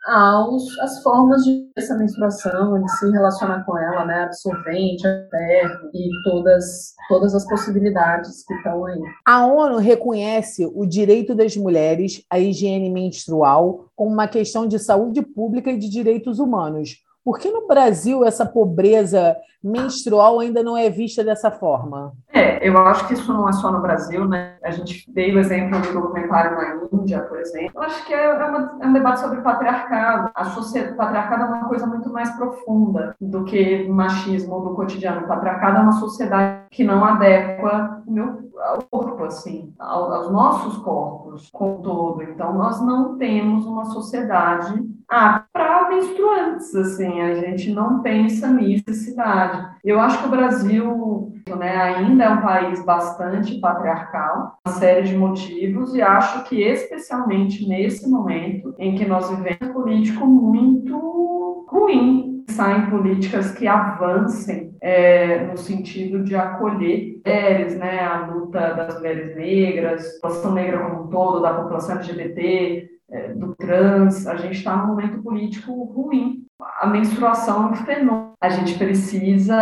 aos, 0.06 0.78
as 0.80 1.02
formas 1.02 1.42
de 1.42 1.68
essa 1.76 1.96
menstruação, 1.96 2.82
de 2.82 2.90
se 2.98 3.10
relacionar 3.10 3.64
com 3.64 3.76
ela, 3.78 4.04
né? 4.04 4.24
Absorvente, 4.24 5.06
aterno 5.06 5.90
e 5.94 6.08
todas, 6.24 6.94
todas 7.08 7.34
as 7.34 7.46
possibilidades 7.46 8.44
que 8.44 8.54
estão 8.54 8.84
aí. 8.86 9.00
A 9.26 9.46
ONU 9.46 9.78
reconhece 9.78 10.70
o 10.74 10.86
direito 10.86 11.34
das 11.34 11.56
mulheres 11.56 12.24
à 12.30 12.38
higiene 12.38 12.90
menstrual 12.90 13.86
como 13.94 14.12
uma 14.12 14.28
questão 14.28 14.66
de 14.66 14.78
saúde 14.78 15.22
pública 15.22 15.70
e 15.70 15.78
de 15.78 15.88
direitos 15.88 16.38
humanos. 16.38 17.02
Por 17.24 17.38
que 17.38 17.50
no 17.50 17.66
Brasil 17.66 18.24
essa 18.24 18.46
pobreza 18.46 19.36
menstrual 19.62 20.40
ainda 20.40 20.62
não 20.62 20.76
é 20.76 20.88
vista 20.88 21.24
dessa 21.24 21.50
forma? 21.50 22.12
É, 22.32 22.66
eu 22.66 22.76
acho 22.78 23.06
que 23.06 23.14
isso 23.14 23.32
não 23.32 23.48
é 23.48 23.52
só 23.52 23.72
no 23.72 23.80
Brasil, 23.80 24.24
né? 24.24 24.56
A 24.62 24.70
gente 24.70 25.04
veio 25.12 25.36
o 25.36 25.38
exemplo 25.38 25.80
do 25.80 25.92
documentário 25.92 26.56
na 26.56 26.86
Índia, 26.92 27.20
por 27.22 27.38
exemplo. 27.38 27.72
Eu 27.74 27.82
acho 27.82 28.06
que 28.06 28.14
é, 28.14 28.24
é, 28.24 28.44
uma, 28.44 28.78
é 28.80 28.86
um 28.86 28.92
debate 28.92 29.20
sobre 29.20 29.40
patriarcado. 29.40 30.30
A 30.34 30.44
sociedade, 30.46 30.96
patriarcado 30.96 31.42
é 31.42 31.46
uma 31.46 31.68
coisa 31.68 31.86
muito 31.86 32.10
mais 32.10 32.30
profunda 32.30 33.16
do 33.20 33.44
que 33.44 33.88
machismo 33.88 34.60
do 34.60 34.74
cotidiano. 34.74 35.22
O 35.22 35.28
patriarcado 35.28 35.78
é 35.78 35.80
uma 35.80 35.92
sociedade 35.92 36.66
que 36.70 36.84
não 36.84 37.04
adequa 37.04 38.02
o 38.06 38.12
meu 38.12 38.48
ao 38.58 38.82
corpo, 38.82 39.24
assim, 39.24 39.72
aos 39.78 40.30
nossos 40.32 40.78
corpos 40.78 41.48
como 41.50 41.80
todo. 41.80 42.22
Então, 42.22 42.52
nós 42.52 42.80
não 42.80 43.16
temos 43.16 43.64
uma 43.66 43.84
sociedade 43.86 44.84
ah, 45.10 45.44
para 45.52 45.88
menstruantes, 45.88 46.74
assim, 46.74 47.20
a 47.20 47.34
gente 47.34 47.72
não 47.72 48.02
pensa 48.02 48.48
nisso, 48.48 48.84
necessidade. 48.86 49.66
Eu 49.84 50.00
acho 50.00 50.18
que 50.20 50.26
o 50.26 50.30
Brasil 50.30 51.32
né, 51.56 51.76
ainda 51.76 52.24
é 52.24 52.28
um 52.30 52.42
país 52.42 52.84
bastante 52.84 53.58
patriarcal, 53.58 54.58
uma 54.66 54.74
série 54.74 55.08
de 55.08 55.16
motivos, 55.16 55.94
e 55.94 56.02
acho 56.02 56.44
que 56.44 56.62
especialmente 56.62 57.66
nesse 57.66 58.08
momento 58.08 58.74
em 58.78 58.96
que 58.96 59.06
nós 59.06 59.30
vivemos 59.30 59.58
um 59.62 59.72
político 59.72 60.26
muito 60.26 61.66
ruim, 61.68 62.44
pensar 62.46 62.78
em 62.78 62.90
políticas 62.90 63.52
que 63.52 63.66
avancem 63.66 64.74
é, 64.80 65.46
no 65.46 65.56
sentido 65.56 66.22
de 66.24 66.34
acolher 66.34 67.18
mulheres, 67.24 67.76
né, 67.76 68.00
a 68.00 68.26
luta 68.26 68.74
das 68.74 68.96
mulheres 68.96 69.36
negras, 69.36 70.18
população 70.20 70.52
negra 70.52 70.78
como 70.78 71.04
um 71.04 71.08
todo, 71.08 71.42
da 71.42 71.54
população 71.54 71.96
LGBT, 71.96 72.88
é, 73.10 73.32
do 73.32 73.54
trans, 73.54 74.26
a 74.26 74.36
gente 74.36 74.56
está 74.56 74.76
num 74.76 74.88
momento 74.88 75.22
político 75.22 75.72
ruim. 75.84 76.44
A 76.80 76.86
menstruação 76.86 77.68
é 77.68 77.70
um 77.70 77.74
fenômeno. 77.74 78.32
A 78.40 78.48
gente 78.48 78.76
precisa 78.76 79.56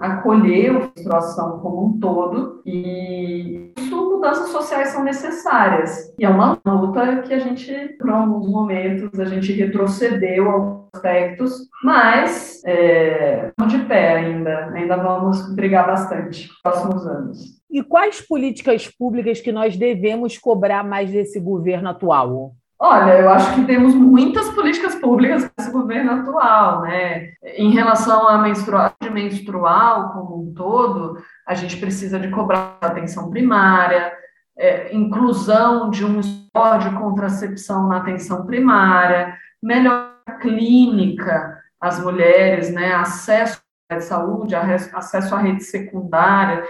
acolher 0.00 0.70
a 0.70 0.78
menstruação 0.80 1.58
como 1.60 1.86
um 1.86 1.98
todo 1.98 2.62
e 2.64 3.72
isso, 3.76 4.10
mudanças 4.10 4.48
sociais 4.50 4.88
são 4.88 5.04
necessárias. 5.04 6.14
E 6.18 6.24
é 6.24 6.28
uma 6.28 6.58
luta 6.66 7.22
que 7.22 7.32
a 7.32 7.38
gente, 7.38 7.72
por 7.98 8.10
alguns 8.10 8.48
momentos, 8.50 9.18
a 9.18 9.24
gente 9.24 9.52
retrocedeu 9.52 10.50
alguns 10.50 10.88
aspectos, 10.94 11.68
mas 11.82 12.62
é, 12.64 13.52
de 13.66 13.78
pé 13.84 14.16
ainda. 14.16 14.70
Ainda 14.74 14.96
vamos 14.96 15.54
brigar 15.54 15.86
bastante 15.86 16.48
nos 16.48 16.60
próximos 16.62 17.06
anos. 17.06 17.58
E 17.70 17.82
quais 17.82 18.20
políticas 18.20 18.88
públicas 18.88 19.40
que 19.40 19.52
nós 19.52 19.76
devemos 19.76 20.38
cobrar 20.38 20.82
mais 20.82 21.10
desse 21.10 21.38
governo 21.38 21.90
atual? 21.90 22.54
Olha, 22.80 23.18
eu 23.18 23.28
acho 23.28 23.54
que 23.56 23.64
temos 23.64 23.92
muitas 23.92 24.50
políticas 24.50 24.94
públicas 24.94 25.50
nesse 25.58 25.70
governo 25.72 26.12
atual, 26.12 26.82
né? 26.82 27.32
Em 27.42 27.72
relação 27.72 28.28
à 28.28 28.38
menstrual, 28.38 28.92
menstrual 29.10 30.12
como 30.12 30.42
um 30.42 30.54
todo, 30.54 31.20
a 31.44 31.54
gente 31.54 31.76
precisa 31.76 32.20
de 32.20 32.30
cobrar 32.30 32.78
atenção 32.80 33.30
primária, 33.30 34.12
é, 34.56 34.94
inclusão 34.94 35.90
de 35.90 36.04
um 36.04 36.20
de 36.20 36.90
contracepção 36.98 37.88
na 37.88 37.98
atenção 37.98 38.46
primária, 38.46 39.36
melhor 39.62 40.12
clínica 40.40 41.58
às 41.80 42.00
mulheres, 42.00 42.72
né? 42.72 42.94
Acesso 42.94 43.60
à 43.90 44.00
saúde, 44.00 44.54
acesso 44.54 45.34
à 45.34 45.38
rede 45.38 45.64
secundária. 45.64 46.64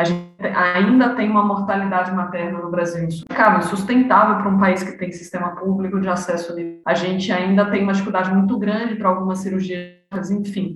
A 0.00 0.04
gente 0.04 0.30
ainda 0.56 1.14
tem 1.14 1.28
uma 1.28 1.44
mortalidade 1.44 2.10
materna 2.10 2.58
no 2.58 2.70
Brasil 2.70 3.04
insustentável 3.04 4.36
para 4.38 4.48
um 4.48 4.58
país 4.58 4.82
que 4.82 4.96
tem 4.96 5.12
sistema 5.12 5.50
público 5.56 6.00
de 6.00 6.08
acesso. 6.08 6.54
A 6.86 6.94
gente 6.94 7.30
ainda 7.30 7.70
tem 7.70 7.82
uma 7.82 7.92
dificuldade 7.92 8.32
muito 8.32 8.58
grande 8.58 8.96
para 8.96 9.10
algumas 9.10 9.40
cirurgias, 9.40 10.30
enfim. 10.30 10.74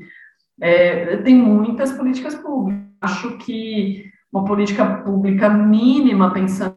É, 0.61 1.17
tem 1.23 1.35
muitas 1.37 1.91
políticas 1.93 2.35
públicas. 2.35 2.85
Acho 3.01 3.39
que 3.39 4.05
uma 4.31 4.45
política 4.45 4.85
pública 4.85 5.49
mínima 5.49 6.31
pensando 6.31 6.77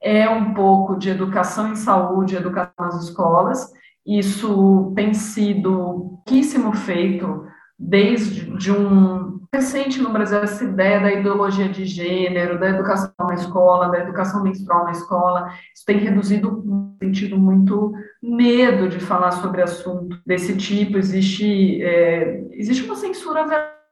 é 0.00 0.30
um 0.30 0.54
pouco 0.54 0.96
de 0.96 1.10
educação 1.10 1.72
em 1.72 1.74
saúde, 1.74 2.36
educação 2.36 2.72
nas 2.78 3.02
escolas. 3.02 3.72
Isso 4.06 4.92
tem 4.94 5.12
sido 5.12 6.20
pouquíssimo 6.28 6.72
feito 6.72 7.44
desde 7.76 8.56
de 8.56 8.70
um 8.70 9.37
recente 9.52 10.00
no 10.00 10.10
Brasil 10.10 10.38
essa 10.38 10.64
ideia 10.64 11.00
da 11.00 11.12
ideologia 11.12 11.68
de 11.68 11.84
gênero, 11.84 12.58
da 12.58 12.68
educação 12.68 13.12
na 13.20 13.34
escola, 13.34 13.88
da 13.88 14.00
educação 14.00 14.42
menstrual 14.42 14.84
na 14.84 14.92
escola. 14.92 15.48
Isso 15.74 15.84
tem 15.86 15.98
reduzido 15.98 16.62
sentido 17.02 17.38
muito 17.38 17.92
medo 18.22 18.88
de 18.88 19.00
falar 19.00 19.32
sobre 19.32 19.62
assunto 19.62 20.18
desse 20.26 20.56
tipo. 20.56 20.98
Existe, 20.98 21.82
é, 21.82 22.46
existe 22.52 22.84
uma 22.84 22.94
censura 22.94 23.46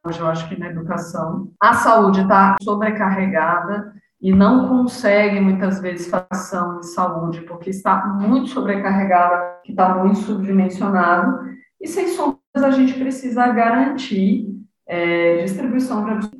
hoje, 0.06 0.20
eu 0.20 0.26
acho 0.26 0.48
que 0.48 0.58
na 0.58 0.68
educação. 0.68 1.50
A 1.60 1.74
saúde 1.74 2.20
está 2.20 2.56
sobrecarregada 2.62 3.92
e 4.20 4.32
não 4.32 4.68
consegue 4.68 5.40
muitas 5.40 5.80
vezes 5.80 6.12
ação 6.12 6.78
em 6.78 6.82
saúde 6.82 7.42
porque 7.42 7.70
está 7.70 8.06
muito 8.06 8.48
sobrecarregada, 8.48 9.60
que 9.64 9.72
está 9.72 9.94
muito 9.94 10.18
subdimensionado. 10.18 11.38
E 11.80 11.86
sem 11.86 12.08
sombras 12.08 12.40
a 12.54 12.70
gente 12.70 12.94
precisa 12.94 13.46
garantir 13.48 14.55
é, 14.86 15.42
distribuição 15.42 16.18
de 16.18 16.30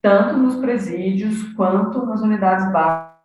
tanto 0.00 0.36
nos 0.36 0.56
presídios 0.56 1.42
quanto 1.54 2.04
nas 2.06 2.20
unidades 2.20 2.70
básicas 2.72 3.18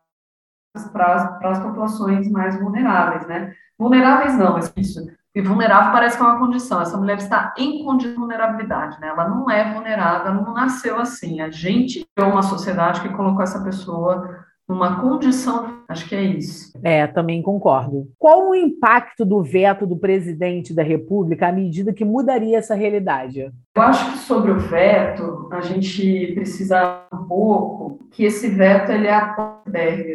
para, 0.91 1.27
para 1.33 1.49
as 1.51 1.59
populações 1.59 2.29
mais 2.29 2.59
vulneráveis, 2.59 3.27
né? 3.27 3.53
Vulneráveis 3.77 4.37
não, 4.37 4.53
mas 4.53 4.73
isso. 4.75 5.05
E 5.35 5.41
vulnerável 5.41 5.91
parece 5.91 6.15
que 6.15 6.23
é 6.23 6.25
uma 6.25 6.39
condição. 6.39 6.81
Essa 6.81 6.97
mulher 6.97 7.17
está 7.17 7.53
em 7.57 7.83
condição 7.83 8.11
de 8.13 8.19
vulnerabilidade, 8.19 8.99
né? 8.99 9.07
Ela 9.07 9.27
não 9.27 9.49
é 9.49 9.73
vulnerável, 9.73 10.27
ela 10.27 10.41
não 10.41 10.53
nasceu 10.53 10.99
assim. 10.99 11.41
A 11.41 11.49
gente 11.49 12.07
é 12.15 12.23
uma 12.23 12.43
sociedade 12.43 13.01
que 13.01 13.09
colocou 13.09 13.41
essa 13.41 13.63
pessoa 13.63 14.45
uma 14.67 15.01
condição, 15.01 15.81
acho 15.87 16.07
que 16.07 16.15
é 16.15 16.23
isso. 16.23 16.71
É, 16.83 17.05
também 17.05 17.41
concordo. 17.41 18.07
Qual 18.17 18.49
o 18.49 18.55
impacto 18.55 19.25
do 19.25 19.43
veto 19.43 19.85
do 19.85 19.97
presidente 19.97 20.73
da 20.73 20.83
República 20.83 21.47
à 21.47 21.51
medida 21.51 21.93
que 21.93 22.05
mudaria 22.05 22.57
essa 22.57 22.75
realidade? 22.75 23.51
Eu 23.75 23.81
acho 23.81 24.11
que 24.11 24.17
sobre 24.19 24.51
o 24.51 24.59
veto, 24.59 25.49
a 25.51 25.61
gente 25.61 26.31
precisa 26.33 27.05
um 27.13 27.25
pouco 27.25 27.99
que 28.11 28.23
esse 28.23 28.47
veto 28.49 28.91
ele 28.91 29.07
é 29.07 29.13
a 29.13 29.61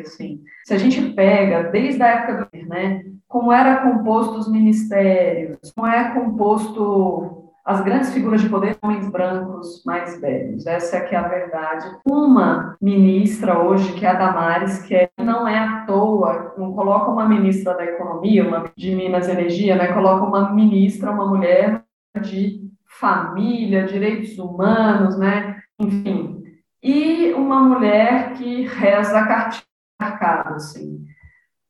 assim. 0.01 0.41
Se 0.65 0.75
a 0.75 0.79
gente 0.79 1.01
pega 1.13 1.65
desde 1.71 2.03
a 2.03 2.07
época 2.07 2.49
do, 2.53 2.67
né, 2.69 3.05
como 3.27 3.53
era 3.53 3.83
composto 3.83 4.39
os 4.39 4.51
ministérios, 4.51 5.59
como 5.75 5.87
é 5.87 6.15
composto 6.15 7.48
as 7.69 7.83
grandes 7.83 8.15
figuras 8.15 8.41
de 8.41 8.49
poder 8.49 8.79
homens 8.81 9.11
brancos 9.11 9.83
mais 9.85 10.19
velhos. 10.19 10.67
Essa 10.67 10.97
é 10.97 11.01
que 11.03 11.15
é 11.15 11.19
a 11.19 11.29
verdade. 11.29 11.99
Uma 12.03 12.75
ministra 12.81 13.63
hoje, 13.63 13.93
que 13.93 14.07
é 14.07 14.09
a 14.09 14.15
Damares, 14.15 14.79
que 14.85 14.95
é, 14.95 15.11
não 15.19 15.47
é 15.47 15.59
à 15.59 15.85
toa, 15.85 16.55
não 16.57 16.73
coloca 16.73 17.11
uma 17.11 17.29
ministra 17.29 17.75
da 17.75 17.85
Economia, 17.85 18.49
uma 18.49 18.73
de 18.75 18.95
Minas 18.95 19.29
e 19.29 19.33
Energia, 19.33 19.77
né? 19.77 19.93
coloca 19.93 20.25
uma 20.25 20.51
ministra, 20.51 21.11
uma 21.11 21.27
mulher 21.27 21.85
de 22.23 22.67
família, 22.87 23.85
direitos 23.85 24.39
humanos, 24.39 25.19
né? 25.19 25.61
enfim. 25.79 26.43
E 26.83 27.35
uma 27.35 27.61
mulher 27.61 28.33
que 28.33 28.63
reza 28.63 29.19
a 29.19 29.27
cartilha 29.27 29.67
assim. 30.47 31.05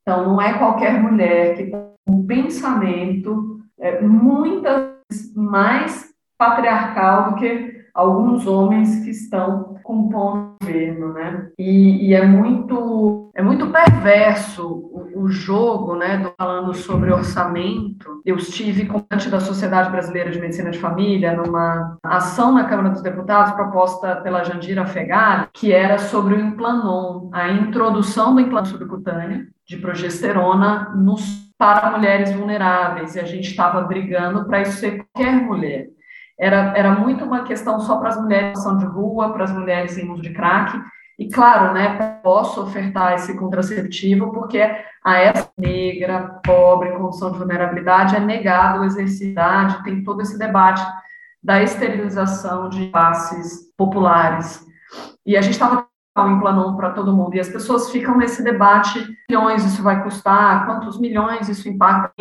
Então, 0.02 0.28
não 0.28 0.40
é 0.40 0.56
qualquer 0.58 1.02
mulher 1.02 1.56
que 1.56 1.72
um 2.08 2.24
pensamento 2.24 3.58
é, 3.80 4.00
muitas 4.00 4.87
mais 5.34 6.08
patriarcal 6.38 7.30
do 7.30 7.36
que 7.36 7.78
alguns 7.94 8.46
homens 8.46 9.04
que 9.04 9.10
estão 9.10 9.76
compondo 9.82 10.54
o 10.62 10.64
governo, 10.64 11.12
né? 11.12 11.48
E, 11.58 12.08
e 12.08 12.14
é 12.14 12.24
muito 12.24 13.30
é 13.34 13.42
muito 13.42 13.70
perverso 13.70 14.66
o, 14.66 15.24
o 15.24 15.28
jogo, 15.28 15.96
né? 15.96 16.18
Do, 16.18 16.32
falando 16.36 16.74
sobre 16.74 17.12
orçamento. 17.12 18.20
Eu 18.24 18.36
estive 18.36 18.86
comandante 18.86 19.28
da 19.28 19.40
Sociedade 19.40 19.90
Brasileira 19.90 20.30
de 20.30 20.38
Medicina 20.38 20.70
de 20.70 20.78
Família 20.78 21.34
numa 21.34 21.96
ação 22.04 22.52
na 22.52 22.64
Câmara 22.64 22.90
dos 22.90 23.02
Deputados 23.02 23.52
proposta 23.52 24.16
pela 24.16 24.44
Jandira 24.44 24.86
Fegali, 24.86 25.48
que 25.52 25.72
era 25.72 25.98
sobre 25.98 26.34
o 26.34 26.40
implanon, 26.40 27.30
a 27.32 27.48
introdução 27.48 28.34
do 28.34 28.40
implante 28.40 28.68
subcutâneo 28.68 29.48
de 29.66 29.76
progesterona 29.76 30.92
nos 30.94 31.47
para 31.58 31.90
mulheres 31.90 32.32
vulneráveis, 32.32 33.16
e 33.16 33.20
a 33.20 33.24
gente 33.24 33.50
estava 33.50 33.82
brigando 33.82 34.46
para 34.46 34.62
isso 34.62 34.78
ser 34.78 35.04
qualquer 35.12 35.34
mulher. 35.34 35.88
Era, 36.38 36.72
era 36.76 36.92
muito 36.92 37.24
uma 37.24 37.42
questão 37.42 37.80
só 37.80 37.98
para 37.98 38.10
as 38.10 38.20
mulheres 38.20 38.50
em 38.50 38.54
situação 38.54 38.78
de 38.78 38.86
rua, 38.86 39.32
para 39.32 39.44
as 39.44 39.50
mulheres 39.50 39.98
em 39.98 40.08
uso 40.08 40.22
de 40.22 40.32
crack, 40.32 40.80
e 41.18 41.28
claro, 41.28 41.74
né, 41.74 42.20
posso 42.22 42.62
ofertar 42.62 43.14
esse 43.14 43.36
contraceptivo 43.36 44.32
porque 44.32 44.60
a 45.04 45.18
essa 45.18 45.50
negra, 45.58 46.40
pobre, 46.44 46.90
em 46.90 46.96
condição 46.96 47.32
de 47.32 47.38
vulnerabilidade, 47.38 48.14
é 48.14 48.20
negado 48.20 48.80
o 48.80 48.84
exercício, 48.84 49.34
tem 49.82 50.04
todo 50.04 50.22
esse 50.22 50.38
debate 50.38 50.80
da 51.42 51.60
esterilização 51.60 52.68
de 52.68 52.88
classes 52.90 53.72
populares. 53.76 54.64
E 55.26 55.36
a 55.36 55.40
gente 55.40 55.54
estava 55.54 55.87
um 56.26 56.36
implanon 56.36 56.76
para 56.76 56.90
todo 56.90 57.14
mundo. 57.14 57.34
E 57.34 57.40
as 57.40 57.48
pessoas 57.48 57.90
ficam 57.90 58.16
nesse 58.16 58.42
debate: 58.42 59.04
milhões 59.28 59.64
isso 59.64 59.82
vai 59.82 60.02
custar, 60.02 60.66
quantos 60.66 60.98
milhões 60.98 61.48
isso 61.48 61.68
impacta. 61.68 62.12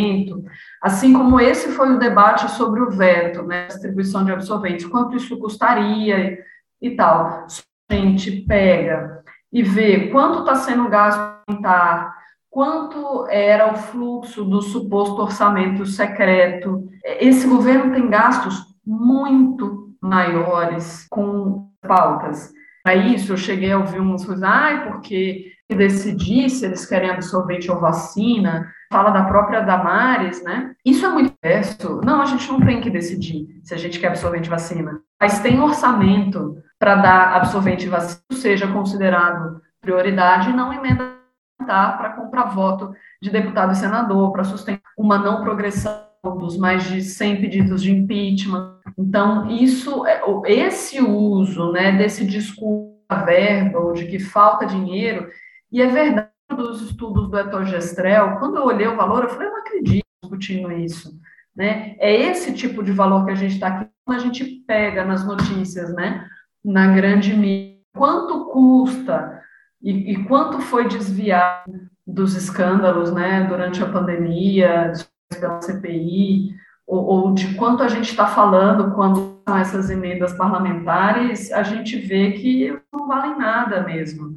Assim 0.81 1.13
como 1.13 1.39
esse 1.39 1.71
foi 1.71 1.93
o 1.93 1.99
debate 1.99 2.49
sobre 2.51 2.81
o 2.81 2.89
veto, 2.89 3.43
né, 3.43 3.67
distribuição 3.67 4.23
de 4.23 4.31
absorventes, 4.31 4.85
quanto 4.85 5.15
isso 5.15 5.37
custaria 5.39 6.39
e 6.81 6.91
tal. 6.91 7.45
A 7.89 7.93
gente 7.93 8.31
pega 8.41 9.23
e 9.51 9.63
vê 9.63 10.09
quanto 10.09 10.39
está 10.39 10.55
sendo 10.55 10.89
gasto 10.89 11.19
alimentar, 11.47 12.15
quanto 12.49 13.25
era 13.29 13.71
o 13.71 13.75
fluxo 13.75 14.43
do 14.43 14.61
suposto 14.61 15.21
orçamento 15.21 15.85
secreto. 15.85 16.87
Esse 17.03 17.47
governo 17.47 17.93
tem 17.93 18.09
gastos 18.09 18.65
muito 18.85 19.95
maiores 20.01 21.07
com 21.09 21.69
pautas. 21.81 22.53
Isso, 22.95 23.33
eu 23.33 23.37
cheguei 23.37 23.71
a 23.71 23.77
ouvir 23.77 23.99
umas 23.99 24.25
coisas, 24.25 24.43
ah, 24.43 24.83
porque 24.87 25.51
decidir 25.75 26.49
se 26.49 26.65
eles 26.65 26.85
querem 26.85 27.09
absorvente 27.09 27.69
ou 27.69 27.79
vacina, 27.79 28.71
fala 28.91 29.09
da 29.09 29.25
própria 29.25 29.61
Damares, 29.61 30.41
né? 30.43 30.73
Isso 30.85 31.05
é 31.05 31.09
muito 31.09 31.33
diverso. 31.41 31.99
Não, 32.03 32.21
a 32.21 32.25
gente 32.25 32.49
não 32.49 32.61
tem 32.61 32.79
que 32.79 32.89
decidir 32.89 33.59
se 33.63 33.73
a 33.73 33.77
gente 33.77 33.99
quer 33.99 34.07
absorvente 34.07 34.49
vacina. 34.49 35.01
Mas 35.19 35.39
tem 35.39 35.59
orçamento 35.59 36.57
para 36.79 36.95
dar 36.95 37.35
absorvente 37.35 37.89
vacina, 37.89 38.21
seja 38.31 38.67
considerado 38.67 39.61
prioridade 39.81 40.49
e 40.49 40.53
não 40.53 40.71
emenda 40.71 41.17
para 41.57 42.13
comprar 42.13 42.45
voto 42.45 42.93
de 43.21 43.29
deputado 43.29 43.73
e 43.73 43.75
senador, 43.75 44.31
para 44.31 44.43
sustentar 44.43 44.91
uma 44.97 45.17
não 45.17 45.41
progressão 45.41 46.07
dos 46.35 46.57
mais 46.57 46.83
de 46.89 47.01
100 47.01 47.41
pedidos 47.41 47.83
de 47.83 47.91
impeachment. 47.91 48.77
Então, 48.97 49.49
isso, 49.51 50.05
é, 50.05 50.21
esse 50.47 50.99
uso 50.99 51.71
né, 51.71 51.91
desse 51.93 52.25
discurso 52.25 52.97
verba 53.25 53.79
ou 53.79 53.93
de 53.93 54.05
que 54.07 54.19
falta 54.19 54.65
dinheiro, 54.65 55.29
e 55.71 55.81
é 55.81 55.87
verdade 55.87 56.29
dos 56.55 56.81
estudos 56.81 57.29
do 57.29 57.37
etogestrel, 57.37 58.37
quando 58.39 58.57
eu 58.57 58.65
olhei 58.65 58.87
o 58.87 58.95
valor, 58.95 59.23
eu 59.23 59.29
falei, 59.29 59.47
eu 59.47 59.51
não 59.51 59.59
acredito 59.59 60.05
discutindo 60.21 60.71
isso. 60.71 61.19
Né? 61.55 61.95
É 61.99 62.13
esse 62.15 62.53
tipo 62.53 62.83
de 62.83 62.91
valor 62.91 63.25
que 63.25 63.31
a 63.31 63.35
gente 63.35 63.53
está 63.53 63.67
aqui, 63.67 63.89
quando 64.05 64.19
a 64.19 64.23
gente 64.23 64.45
pega 64.65 65.03
nas 65.03 65.25
notícias, 65.25 65.93
né, 65.93 66.27
na 66.63 66.93
grande 66.93 67.33
mídia, 67.33 67.77
quanto 67.93 68.45
custa 68.45 69.41
e, 69.81 70.13
e 70.13 70.23
quanto 70.25 70.61
foi 70.61 70.87
desviado 70.87 71.89
dos 72.05 72.35
escândalos 72.35 73.11
né, 73.11 73.43
durante 73.43 73.83
a 73.83 73.89
pandemia, 73.89 74.93
pela 75.29 75.61
CPI, 75.61 76.55
ou, 76.85 77.05
ou 77.05 77.33
de 77.33 77.53
quanto 77.55 77.83
a 77.83 77.87
gente 77.87 78.09
está 78.09 78.27
falando 78.27 78.93
quando 78.95 79.41
são 79.47 79.57
essas 79.57 79.89
emendas 79.89 80.33
parlamentares, 80.33 81.51
a 81.51 81.63
gente 81.63 81.97
vê 81.97 82.31
que 82.31 82.79
não 82.93 83.07
valem 83.07 83.37
nada 83.37 83.83
mesmo. 83.83 84.35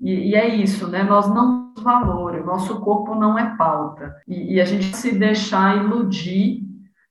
E, 0.00 0.30
e, 0.30 0.34
é 0.36 0.46
isso, 0.46 0.88
né? 0.88 1.02
Nós 1.02 1.28
não 1.28 1.72
temos 1.72 1.82
valor, 1.82 2.34
o 2.36 2.46
nosso 2.46 2.80
corpo 2.80 3.14
não 3.14 3.38
é 3.38 3.56
pauta. 3.56 4.14
E, 4.28 4.54
e, 4.54 4.60
a 4.60 4.64
gente 4.64 4.96
se 4.96 5.18
deixar 5.18 5.76
iludir 5.76 6.62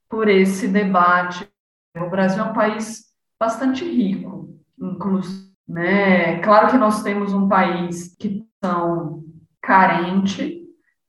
por 0.09 0.29
esse 0.29 0.67
debate. 0.67 1.47
O 1.97 2.09
Brasil 2.09 2.43
é 2.43 2.47
um 2.47 2.53
país 2.53 3.05
bastante 3.39 3.83
rico, 3.83 4.57
inclusive. 4.79 5.47
Né? 5.67 6.39
Claro 6.39 6.69
que 6.69 6.77
nós 6.77 7.03
temos 7.03 7.33
um 7.33 7.49
país 7.49 8.15
que 8.17 8.45
são 8.63 9.23
carente, 9.61 10.63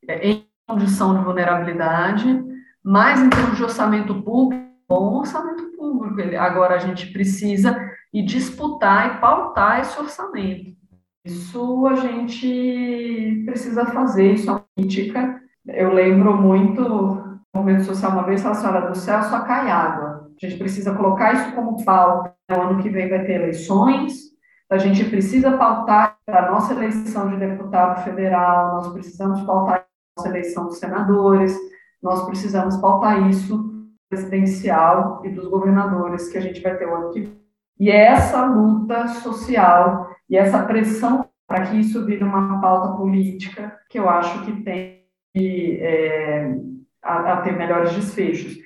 é, 0.05 0.27
em 0.27 0.48
condição 0.69 1.17
de 1.17 1.23
vulnerabilidade, 1.23 2.45
mas 2.83 3.19
em 3.19 3.29
termos 3.29 3.57
de 3.57 3.63
orçamento 3.63 4.21
público, 4.21 4.63
bom 4.87 5.17
orçamento 5.17 5.63
público. 5.75 6.35
Agora 6.37 6.75
a 6.75 6.79
gente 6.79 7.11
precisa 7.11 7.75
e 8.13 8.23
disputar 8.23 9.15
e 9.15 9.19
pautar 9.19 9.81
esse 9.81 9.99
orçamento. 9.99 10.77
Isso 11.25 11.87
a 11.87 11.95
gente 11.95 13.43
precisa 13.45 13.85
fazer, 13.87 14.33
isso 14.33 14.49
é 14.49 14.53
uma 14.53 14.65
política. 14.75 15.41
Eu 15.67 15.91
lembro 15.91 16.37
muito 16.37 16.81
no 16.81 17.39
movimento 17.53 17.85
social 17.85 18.11
uma 18.11 18.23
vez, 18.23 18.45
a 18.45 18.53
senhora 18.53 18.89
do 18.89 18.97
céu 18.97 19.23
só 19.23 19.41
cai 19.41 19.69
água. 19.69 20.29
A 20.41 20.45
gente 20.45 20.57
precisa 20.57 20.93
colocar 20.95 21.33
isso 21.33 21.51
como 21.53 21.83
pauta. 21.83 22.33
O 22.51 22.61
ano 22.61 22.81
que 22.81 22.89
vem 22.89 23.09
vai 23.09 23.25
ter 23.25 23.33
eleições, 23.33 24.29
a 24.71 24.77
gente 24.77 25.03
precisa 25.05 25.57
pautar 25.57 26.17
a 26.27 26.51
nossa 26.51 26.73
eleição 26.73 27.29
de 27.29 27.37
deputado 27.37 28.03
federal, 28.03 28.75
nós 28.75 28.87
precisamos 28.93 29.41
pautar 29.41 29.88
eleição 30.27 30.65
dos 30.65 30.79
senadores, 30.79 31.55
nós 32.01 32.25
precisamos 32.25 32.77
pautar 32.77 33.29
isso 33.29 33.69
presidencial 34.09 35.21
e 35.23 35.29
dos 35.29 35.47
governadores 35.47 36.29
que 36.29 36.37
a 36.37 36.41
gente 36.41 36.61
vai 36.61 36.75
ter 36.77 36.87
vem. 36.87 37.37
E 37.79 37.89
essa 37.89 38.45
luta 38.45 39.07
social 39.07 40.09
e 40.29 40.35
essa 40.35 40.63
pressão 40.63 41.29
para 41.47 41.67
que 41.67 41.77
isso 41.77 42.05
vire 42.05 42.23
uma 42.23 42.59
pauta 42.59 42.97
política 42.97 43.79
que 43.89 43.97
eu 43.97 44.09
acho 44.09 44.45
que 44.45 44.61
tem 44.61 45.05
é, 45.35 46.55
a, 47.01 47.33
a, 47.33 47.41
ter 47.41 47.57
melhores 47.57 47.93
desfechos. 47.93 48.57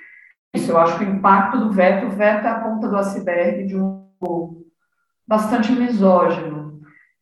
Isso, 0.54 0.72
eu 0.72 0.78
acho 0.78 0.98
que 0.98 1.06
o 1.06 1.10
impacto 1.10 1.60
do 1.60 1.72
veto, 1.72 2.08
o 2.08 2.10
veto 2.10 2.46
é 2.46 2.50
a 2.50 2.60
ponta 2.60 2.88
do 2.88 2.98
iceberg 2.98 3.66
de 3.66 3.78
um 3.78 4.04
bastante 5.28 5.72
misógino, 5.72 6.63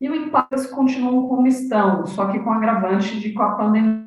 e 0.02 0.10
o 0.10 0.16
impacto 0.16 0.68
continuam 0.70 1.28
como 1.28 1.46
estão, 1.46 2.04
só 2.06 2.26
que 2.26 2.40
com 2.40 2.52
agravante 2.52 3.20
de 3.20 3.32
com 3.32 3.44
a 3.44 3.52
pandemia. 3.52 4.02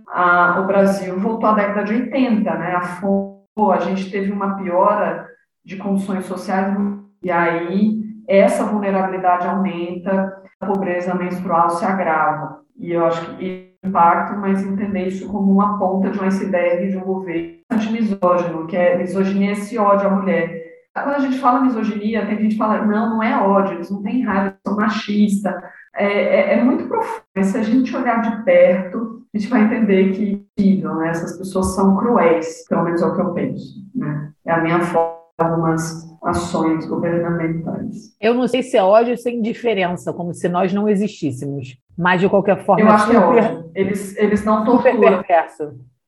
O 0.59 0.67
Brasil 0.67 1.17
voltou 1.17 1.49
à 1.49 1.53
década 1.53 1.85
de 1.85 1.93
80, 1.93 2.53
né? 2.53 2.75
A, 2.75 3.71
a 3.71 3.79
gente 3.79 4.11
teve 4.11 4.29
uma 4.29 4.57
piora 4.57 5.25
de 5.63 5.77
condições 5.77 6.25
sociais 6.25 6.77
e 7.23 7.31
aí 7.31 8.03
essa 8.27 8.65
vulnerabilidade 8.65 9.47
aumenta, 9.47 10.35
a 10.59 10.65
pobreza 10.65 11.15
menstrual 11.15 11.69
se 11.69 11.85
agrava. 11.85 12.59
E 12.77 12.91
eu 12.91 13.05
acho 13.05 13.37
que 13.37 13.73
impacto, 13.81 14.37
mas 14.37 14.65
entender 14.65 15.07
isso 15.07 15.31
como 15.31 15.49
uma 15.49 15.79
ponta 15.79 16.09
de 16.09 16.19
um 16.19 16.23
iceberg 16.23 16.89
de 16.89 16.97
um 16.97 17.05
governo 17.05 17.55
bastante 17.69 17.93
misógino, 17.93 18.67
que 18.67 18.75
é 18.75 18.97
misoginia 18.97 19.53
esse 19.53 19.77
ódio 19.77 20.07
à 20.07 20.11
mulher. 20.11 20.65
Quando 20.93 21.15
a 21.15 21.19
gente 21.19 21.39
fala 21.39 21.61
misoginia, 21.61 22.25
tem 22.25 22.37
gente 22.37 22.53
que 22.53 22.57
fala, 22.57 22.85
não, 22.85 23.11
não 23.11 23.23
é 23.23 23.37
ódio, 23.37 23.73
eles 23.73 23.89
não 23.89 24.01
têm 24.01 24.23
raiva, 24.23 24.57
são 24.65 24.75
machistas, 24.75 25.53
é, 25.95 26.05
é, 26.05 26.53
é, 26.53 26.63
muito 26.63 26.87
profundo. 26.87 27.23
Se 27.43 27.57
a 27.57 27.63
gente 27.63 27.95
olhar 27.95 28.21
de 28.21 28.43
perto, 28.43 29.23
a 29.33 29.37
gente 29.37 29.49
vai 29.49 29.63
entender 29.63 30.11
que 30.11 30.83
né, 30.83 31.09
essas 31.09 31.37
pessoas 31.37 31.75
são 31.75 31.95
cruéis, 31.97 32.65
pelo 32.67 32.83
menos 32.83 33.01
é 33.01 33.05
o 33.05 33.15
que 33.15 33.21
eu 33.21 33.33
penso. 33.33 33.75
Né? 33.93 34.31
É 34.45 34.51
a 34.51 34.61
minha 34.61 34.79
forma 34.81 35.15
algumas 35.37 36.05
ações 36.23 36.85
governamentais. 36.85 38.15
Eu 38.21 38.33
não 38.33 38.47
sei 38.47 38.63
se 38.63 38.77
é 38.77 38.83
ódio 38.83 39.17
sem 39.17 39.41
diferença, 39.41 40.13
como 40.13 40.33
se 40.33 40.47
nós 40.47 40.73
não 40.73 40.87
existíssemos. 40.87 41.77
Mas, 41.97 42.21
de 42.21 42.29
qualquer 42.29 42.63
forma... 42.65 42.81
Eu 42.81 42.89
acho 42.89 43.09
que 43.09 43.15
é 43.15 43.19
ódio. 43.19 43.71
Eles, 43.75 44.17
eles 44.17 44.43
não 44.45 44.63
torturam. 44.63 45.23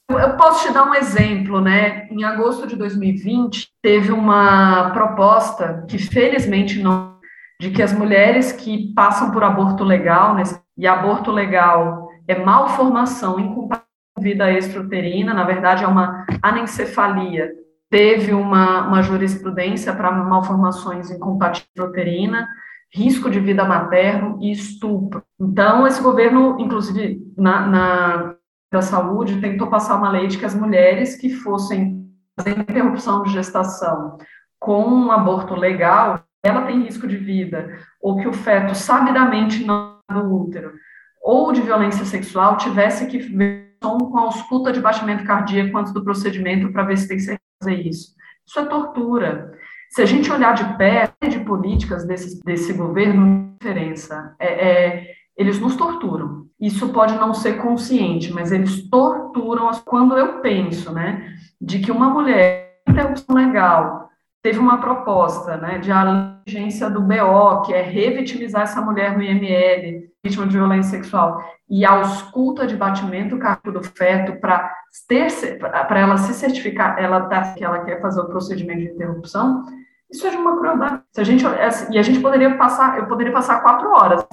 Eu 0.09 0.37
posso 0.37 0.65
te 0.65 0.73
dar 0.73 0.89
um 0.89 0.95
exemplo, 0.95 1.59
né? 1.59 2.07
Em 2.09 2.23
agosto 2.23 2.65
de 2.65 2.77
2020, 2.77 3.69
teve 3.81 4.11
uma 4.11 4.91
proposta 4.91 5.83
que, 5.87 5.97
felizmente, 5.97 6.81
não 6.81 7.16
de 7.59 7.71
que 7.71 7.81
as 7.81 7.93
mulheres 7.93 8.51
que 8.51 8.93
passam 8.93 9.31
por 9.31 9.43
aborto 9.43 9.83
legal, 9.83 10.35
né, 10.35 10.43
e 10.77 10.85
aborto 10.85 11.31
legal 11.31 12.09
é 12.27 12.43
malformação 12.43 13.39
incompatível 13.39 13.87
com 14.15 14.21
vida 14.21 14.51
extrauterina, 14.51 15.33
na 15.33 15.43
verdade 15.43 15.83
é 15.83 15.87
uma 15.87 16.25
anencefalia. 16.41 17.51
Teve 17.89 18.33
uma, 18.33 18.87
uma 18.87 19.01
jurisprudência 19.01 19.93
para 19.93 20.11
malformações 20.11 21.09
incompatíveis 21.09 21.67
uterina, 21.79 22.47
risco 22.93 23.29
de 23.29 23.39
vida 23.39 23.63
materno 23.63 24.37
e 24.41 24.51
estupro. 24.51 25.23
Então, 25.39 25.87
esse 25.87 26.01
governo, 26.01 26.57
inclusive, 26.59 27.21
na, 27.37 27.67
na 27.67 28.37
da 28.71 28.81
Saúde 28.81 29.39
tentou 29.39 29.67
passar 29.67 29.95
uma 29.95 30.09
lei 30.09 30.27
de 30.27 30.37
que 30.37 30.45
as 30.45 30.53
mulheres 30.53 31.15
que 31.15 31.29
fossem 31.29 32.05
fazer 32.35 32.57
interrupção 32.59 33.23
de 33.23 33.31
gestação 33.31 34.17
com 34.59 34.83
um 34.83 35.11
aborto 35.11 35.55
legal, 35.55 36.23
ela 36.47 36.63
tem 36.63 36.81
risco 36.81 37.07
de 37.07 37.17
vida, 37.17 37.77
ou 38.01 38.17
que 38.17 38.27
o 38.27 38.33
feto 38.33 38.73
sabidamente 38.73 39.63
não 39.63 39.97
no 40.09 40.41
útero, 40.41 40.73
ou 41.21 41.51
de 41.51 41.61
violência 41.61 42.05
sexual, 42.05 42.57
tivesse 42.57 43.07
que 43.07 43.17
ver 43.17 43.75
com 43.81 44.17
a 44.17 44.21
ausculta 44.21 44.71
de 44.71 44.79
batimento 44.79 45.25
cardíaco 45.25 45.77
antes 45.77 45.93
do 45.93 46.03
procedimento 46.03 46.71
para 46.71 46.83
ver 46.83 46.97
se 46.97 47.07
tem 47.07 47.17
que 47.17 47.37
fazer 47.61 47.75
isso. 47.81 48.15
Isso 48.47 48.59
é 48.59 48.65
tortura. 48.65 49.53
Se 49.89 50.01
a 50.01 50.05
gente 50.05 50.31
olhar 50.31 50.53
de 50.53 50.77
perto 50.77 51.29
de 51.29 51.39
políticas 51.41 52.05
desse, 52.05 52.41
desse 52.43 52.73
governo, 52.73 53.47
diferença. 53.59 54.35
É, 54.39 54.47
é, 54.47 55.11
eles 55.35 55.59
nos 55.59 55.75
torturam. 55.75 56.45
Isso 56.59 56.89
pode 56.89 57.15
não 57.15 57.33
ser 57.33 57.61
consciente, 57.61 58.31
mas 58.31 58.51
eles 58.51 58.89
torturam. 58.89 59.69
Quando 59.85 60.17
eu 60.17 60.39
penso, 60.39 60.91
né, 60.91 61.33
de 61.59 61.79
que 61.79 61.91
uma 61.91 62.09
mulher 62.09 62.79
interrupção 62.87 63.35
legal 63.35 64.06
teve 64.47 64.59
uma 64.59 64.79
proposta, 64.79 65.57
né, 65.57 65.77
de 65.77 65.91
aligência 65.91 66.89
do 66.89 67.01
BO, 67.01 67.63
que 67.65 67.73
é 67.73 67.81
revitimizar 67.81 68.61
essa 68.61 68.79
mulher 68.79 69.17
no 69.17 69.21
IML, 69.21 70.07
vítima 70.23 70.47
de 70.47 70.55
violência 70.55 70.91
sexual, 70.91 71.43
e 71.69 71.83
ausculta 71.83 72.65
de 72.65 72.77
batimento 72.77 73.37
cardíaco 73.37 73.73
do 73.73 73.83
feto 73.83 74.39
para 74.39 74.73
para 75.09 75.99
ela 75.99 76.17
se 76.17 76.33
certificar, 76.33 76.97
ela 76.97 77.27
tá, 77.27 77.53
que 77.53 77.63
ela 77.63 77.83
quer 77.83 78.01
fazer 78.01 78.21
o 78.21 78.29
procedimento 78.29 78.79
de 78.79 78.91
interrupção, 78.91 79.65
isso 80.09 80.25
é 80.25 80.29
de 80.29 80.37
uma 80.37 80.57
crueldade. 80.57 81.03
Se 81.11 81.19
a 81.19 81.23
gente, 81.25 81.43
e 81.91 81.97
a 81.99 82.01
gente 82.01 82.21
poderia 82.21 82.57
passar, 82.57 82.97
eu 82.97 83.05
poderia 83.05 83.33
passar 83.33 83.61
quatro 83.61 83.89
horas 83.89 84.25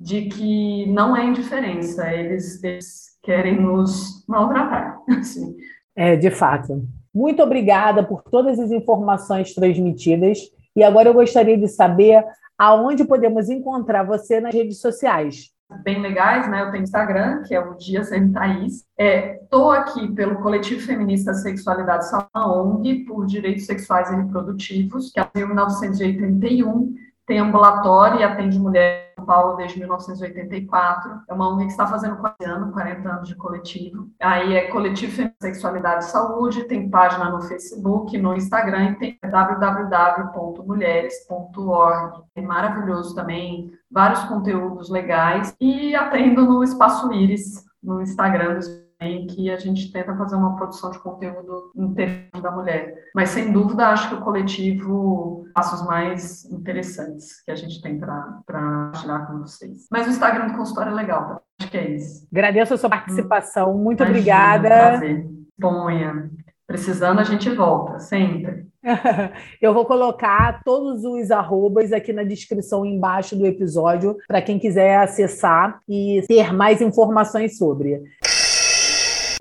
de 0.00 0.22
que 0.22 0.86
não 0.86 1.14
é 1.14 1.26
indiferença, 1.26 2.10
eles, 2.10 2.64
eles 2.64 3.18
querem 3.22 3.60
nos 3.60 4.24
maltratar. 4.26 4.98
Assim. 5.20 5.54
É, 5.94 6.16
de 6.16 6.30
fato. 6.30 6.82
Muito 7.14 7.42
obrigada 7.42 8.02
por 8.02 8.22
todas 8.22 8.58
as 8.58 8.70
informações 8.70 9.54
transmitidas. 9.54 10.38
E 10.74 10.82
agora 10.82 11.08
eu 11.08 11.14
gostaria 11.14 11.58
de 11.58 11.68
saber 11.68 12.24
aonde 12.56 13.04
podemos 13.04 13.50
encontrar 13.50 14.02
você 14.04 14.40
nas 14.40 14.54
redes 14.54 14.80
sociais. 14.80 15.50
Bem 15.82 16.00
legais, 16.00 16.50
né? 16.50 16.62
Eu 16.62 16.70
tenho 16.70 16.82
Instagram, 16.82 17.42
que 17.42 17.54
é 17.54 17.60
o 17.60 17.74
Dia 17.74 18.04
Sem 18.04 18.30
Thaís. 18.30 18.84
Estou 18.98 19.74
é, 19.74 19.78
aqui 19.78 20.06
pelo 20.12 20.36
Coletivo 20.36 20.80
Feminista 20.80 21.32
Sexualidade 21.32 22.08
Salma 22.08 22.62
ONG, 22.62 23.04
por 23.06 23.24
Direitos 23.24 23.64
Sexuais 23.64 24.10
e 24.10 24.16
Reprodutivos, 24.16 25.10
que 25.10 25.18
é 25.18 25.28
em 25.34 25.46
1981 25.46 26.94
tem 27.26 27.38
ambulatório 27.38 28.20
e 28.20 28.22
atende 28.24 28.58
mulheres 28.58 29.01
São 29.22 29.24
Paulo 29.24 29.56
desde 29.56 29.78
1984. 29.78 31.22
É 31.28 31.32
uma 31.32 31.48
ONG 31.48 31.66
que 31.66 31.70
está 31.70 31.86
fazendo 31.86 32.16
40 32.16 32.44
anos, 32.44 32.72
40 32.72 33.08
anos 33.08 33.28
de 33.28 33.36
coletivo. 33.36 34.10
Aí 34.20 34.54
é 34.54 34.66
Coletivo 34.68 35.12
Feminista 35.12 35.36
Sexualidade 35.40 36.02
e 36.04 36.08
Saúde, 36.08 36.64
tem 36.64 36.90
página 36.90 37.30
no 37.30 37.40
Facebook, 37.42 38.18
no 38.18 38.34
Instagram 38.34 38.90
e 38.90 38.96
tem 38.96 39.16
www.mulheres.org. 39.22 42.22
É 42.34 42.42
maravilhoso 42.42 43.14
também, 43.14 43.70
vários 43.90 44.24
conteúdos 44.24 44.90
legais. 44.90 45.54
E 45.60 45.94
atendo 45.94 46.44
no 46.44 46.64
Espaço 46.64 47.12
Íris, 47.12 47.64
no 47.82 48.02
Instagram 48.02 48.54
do 48.54 48.81
em 49.08 49.26
que 49.26 49.50
a 49.50 49.56
gente 49.56 49.92
tenta 49.92 50.16
fazer 50.16 50.36
uma 50.36 50.56
produção 50.56 50.90
de 50.90 50.98
conteúdo 50.98 51.72
interessante 51.74 52.42
da 52.42 52.50
mulher. 52.50 52.94
Mas, 53.14 53.30
sem 53.30 53.52
dúvida, 53.52 53.88
acho 53.88 54.08
que 54.08 54.14
o 54.14 54.20
coletivo 54.20 55.46
passos 55.54 55.86
mais 55.86 56.44
interessantes 56.46 57.42
que 57.44 57.50
a 57.50 57.54
gente 57.54 57.80
tem 57.82 57.98
para 57.98 58.40
compartilhar 58.46 59.26
com 59.26 59.38
vocês. 59.40 59.86
Mas 59.90 60.06
o 60.06 60.10
Instagram 60.10 60.48
do 60.48 60.56
consultório 60.56 60.92
é 60.92 60.94
legal, 60.94 61.26
tá? 61.26 61.40
acho 61.60 61.70
que 61.70 61.76
é 61.76 61.90
isso. 61.90 62.26
Agradeço 62.32 62.74
a 62.74 62.78
sua 62.78 62.90
participação, 62.90 63.74
muito 63.74 64.02
Imagina, 64.02 64.18
obrigada. 64.18 64.68
Prazer. 64.68 65.26
Ponha. 65.60 66.30
Precisando, 66.66 67.20
a 67.20 67.24
gente 67.24 67.50
volta, 67.50 67.98
sempre. 67.98 68.66
Eu 69.60 69.72
vou 69.72 69.84
colocar 69.84 70.62
todos 70.64 71.04
os 71.04 71.30
arrobas 71.30 71.92
aqui 71.92 72.12
na 72.12 72.24
descrição 72.24 72.84
embaixo 72.84 73.36
do 73.36 73.46
episódio 73.46 74.16
para 74.26 74.42
quem 74.42 74.58
quiser 74.58 74.98
acessar 74.98 75.80
e 75.88 76.24
ter 76.26 76.52
mais 76.52 76.80
informações 76.80 77.56
sobre. 77.56 78.02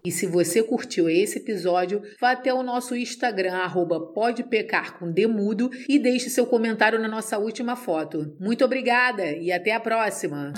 E 0.03 0.11
se 0.11 0.25
você 0.25 0.63
curtiu 0.63 1.09
esse 1.09 1.37
episódio, 1.37 2.01
vá 2.19 2.31
até 2.31 2.53
o 2.53 2.63
nosso 2.63 2.95
Instagram, 2.95 3.53
arroba 3.53 3.99
e 5.87 5.99
deixe 5.99 6.29
seu 6.29 6.45
comentário 6.45 6.99
na 6.99 7.07
nossa 7.07 7.37
última 7.37 7.75
foto. 7.75 8.35
Muito 8.39 8.65
obrigada 8.65 9.31
e 9.31 9.51
até 9.51 9.73
a 9.73 9.79
próxima! 9.79 10.53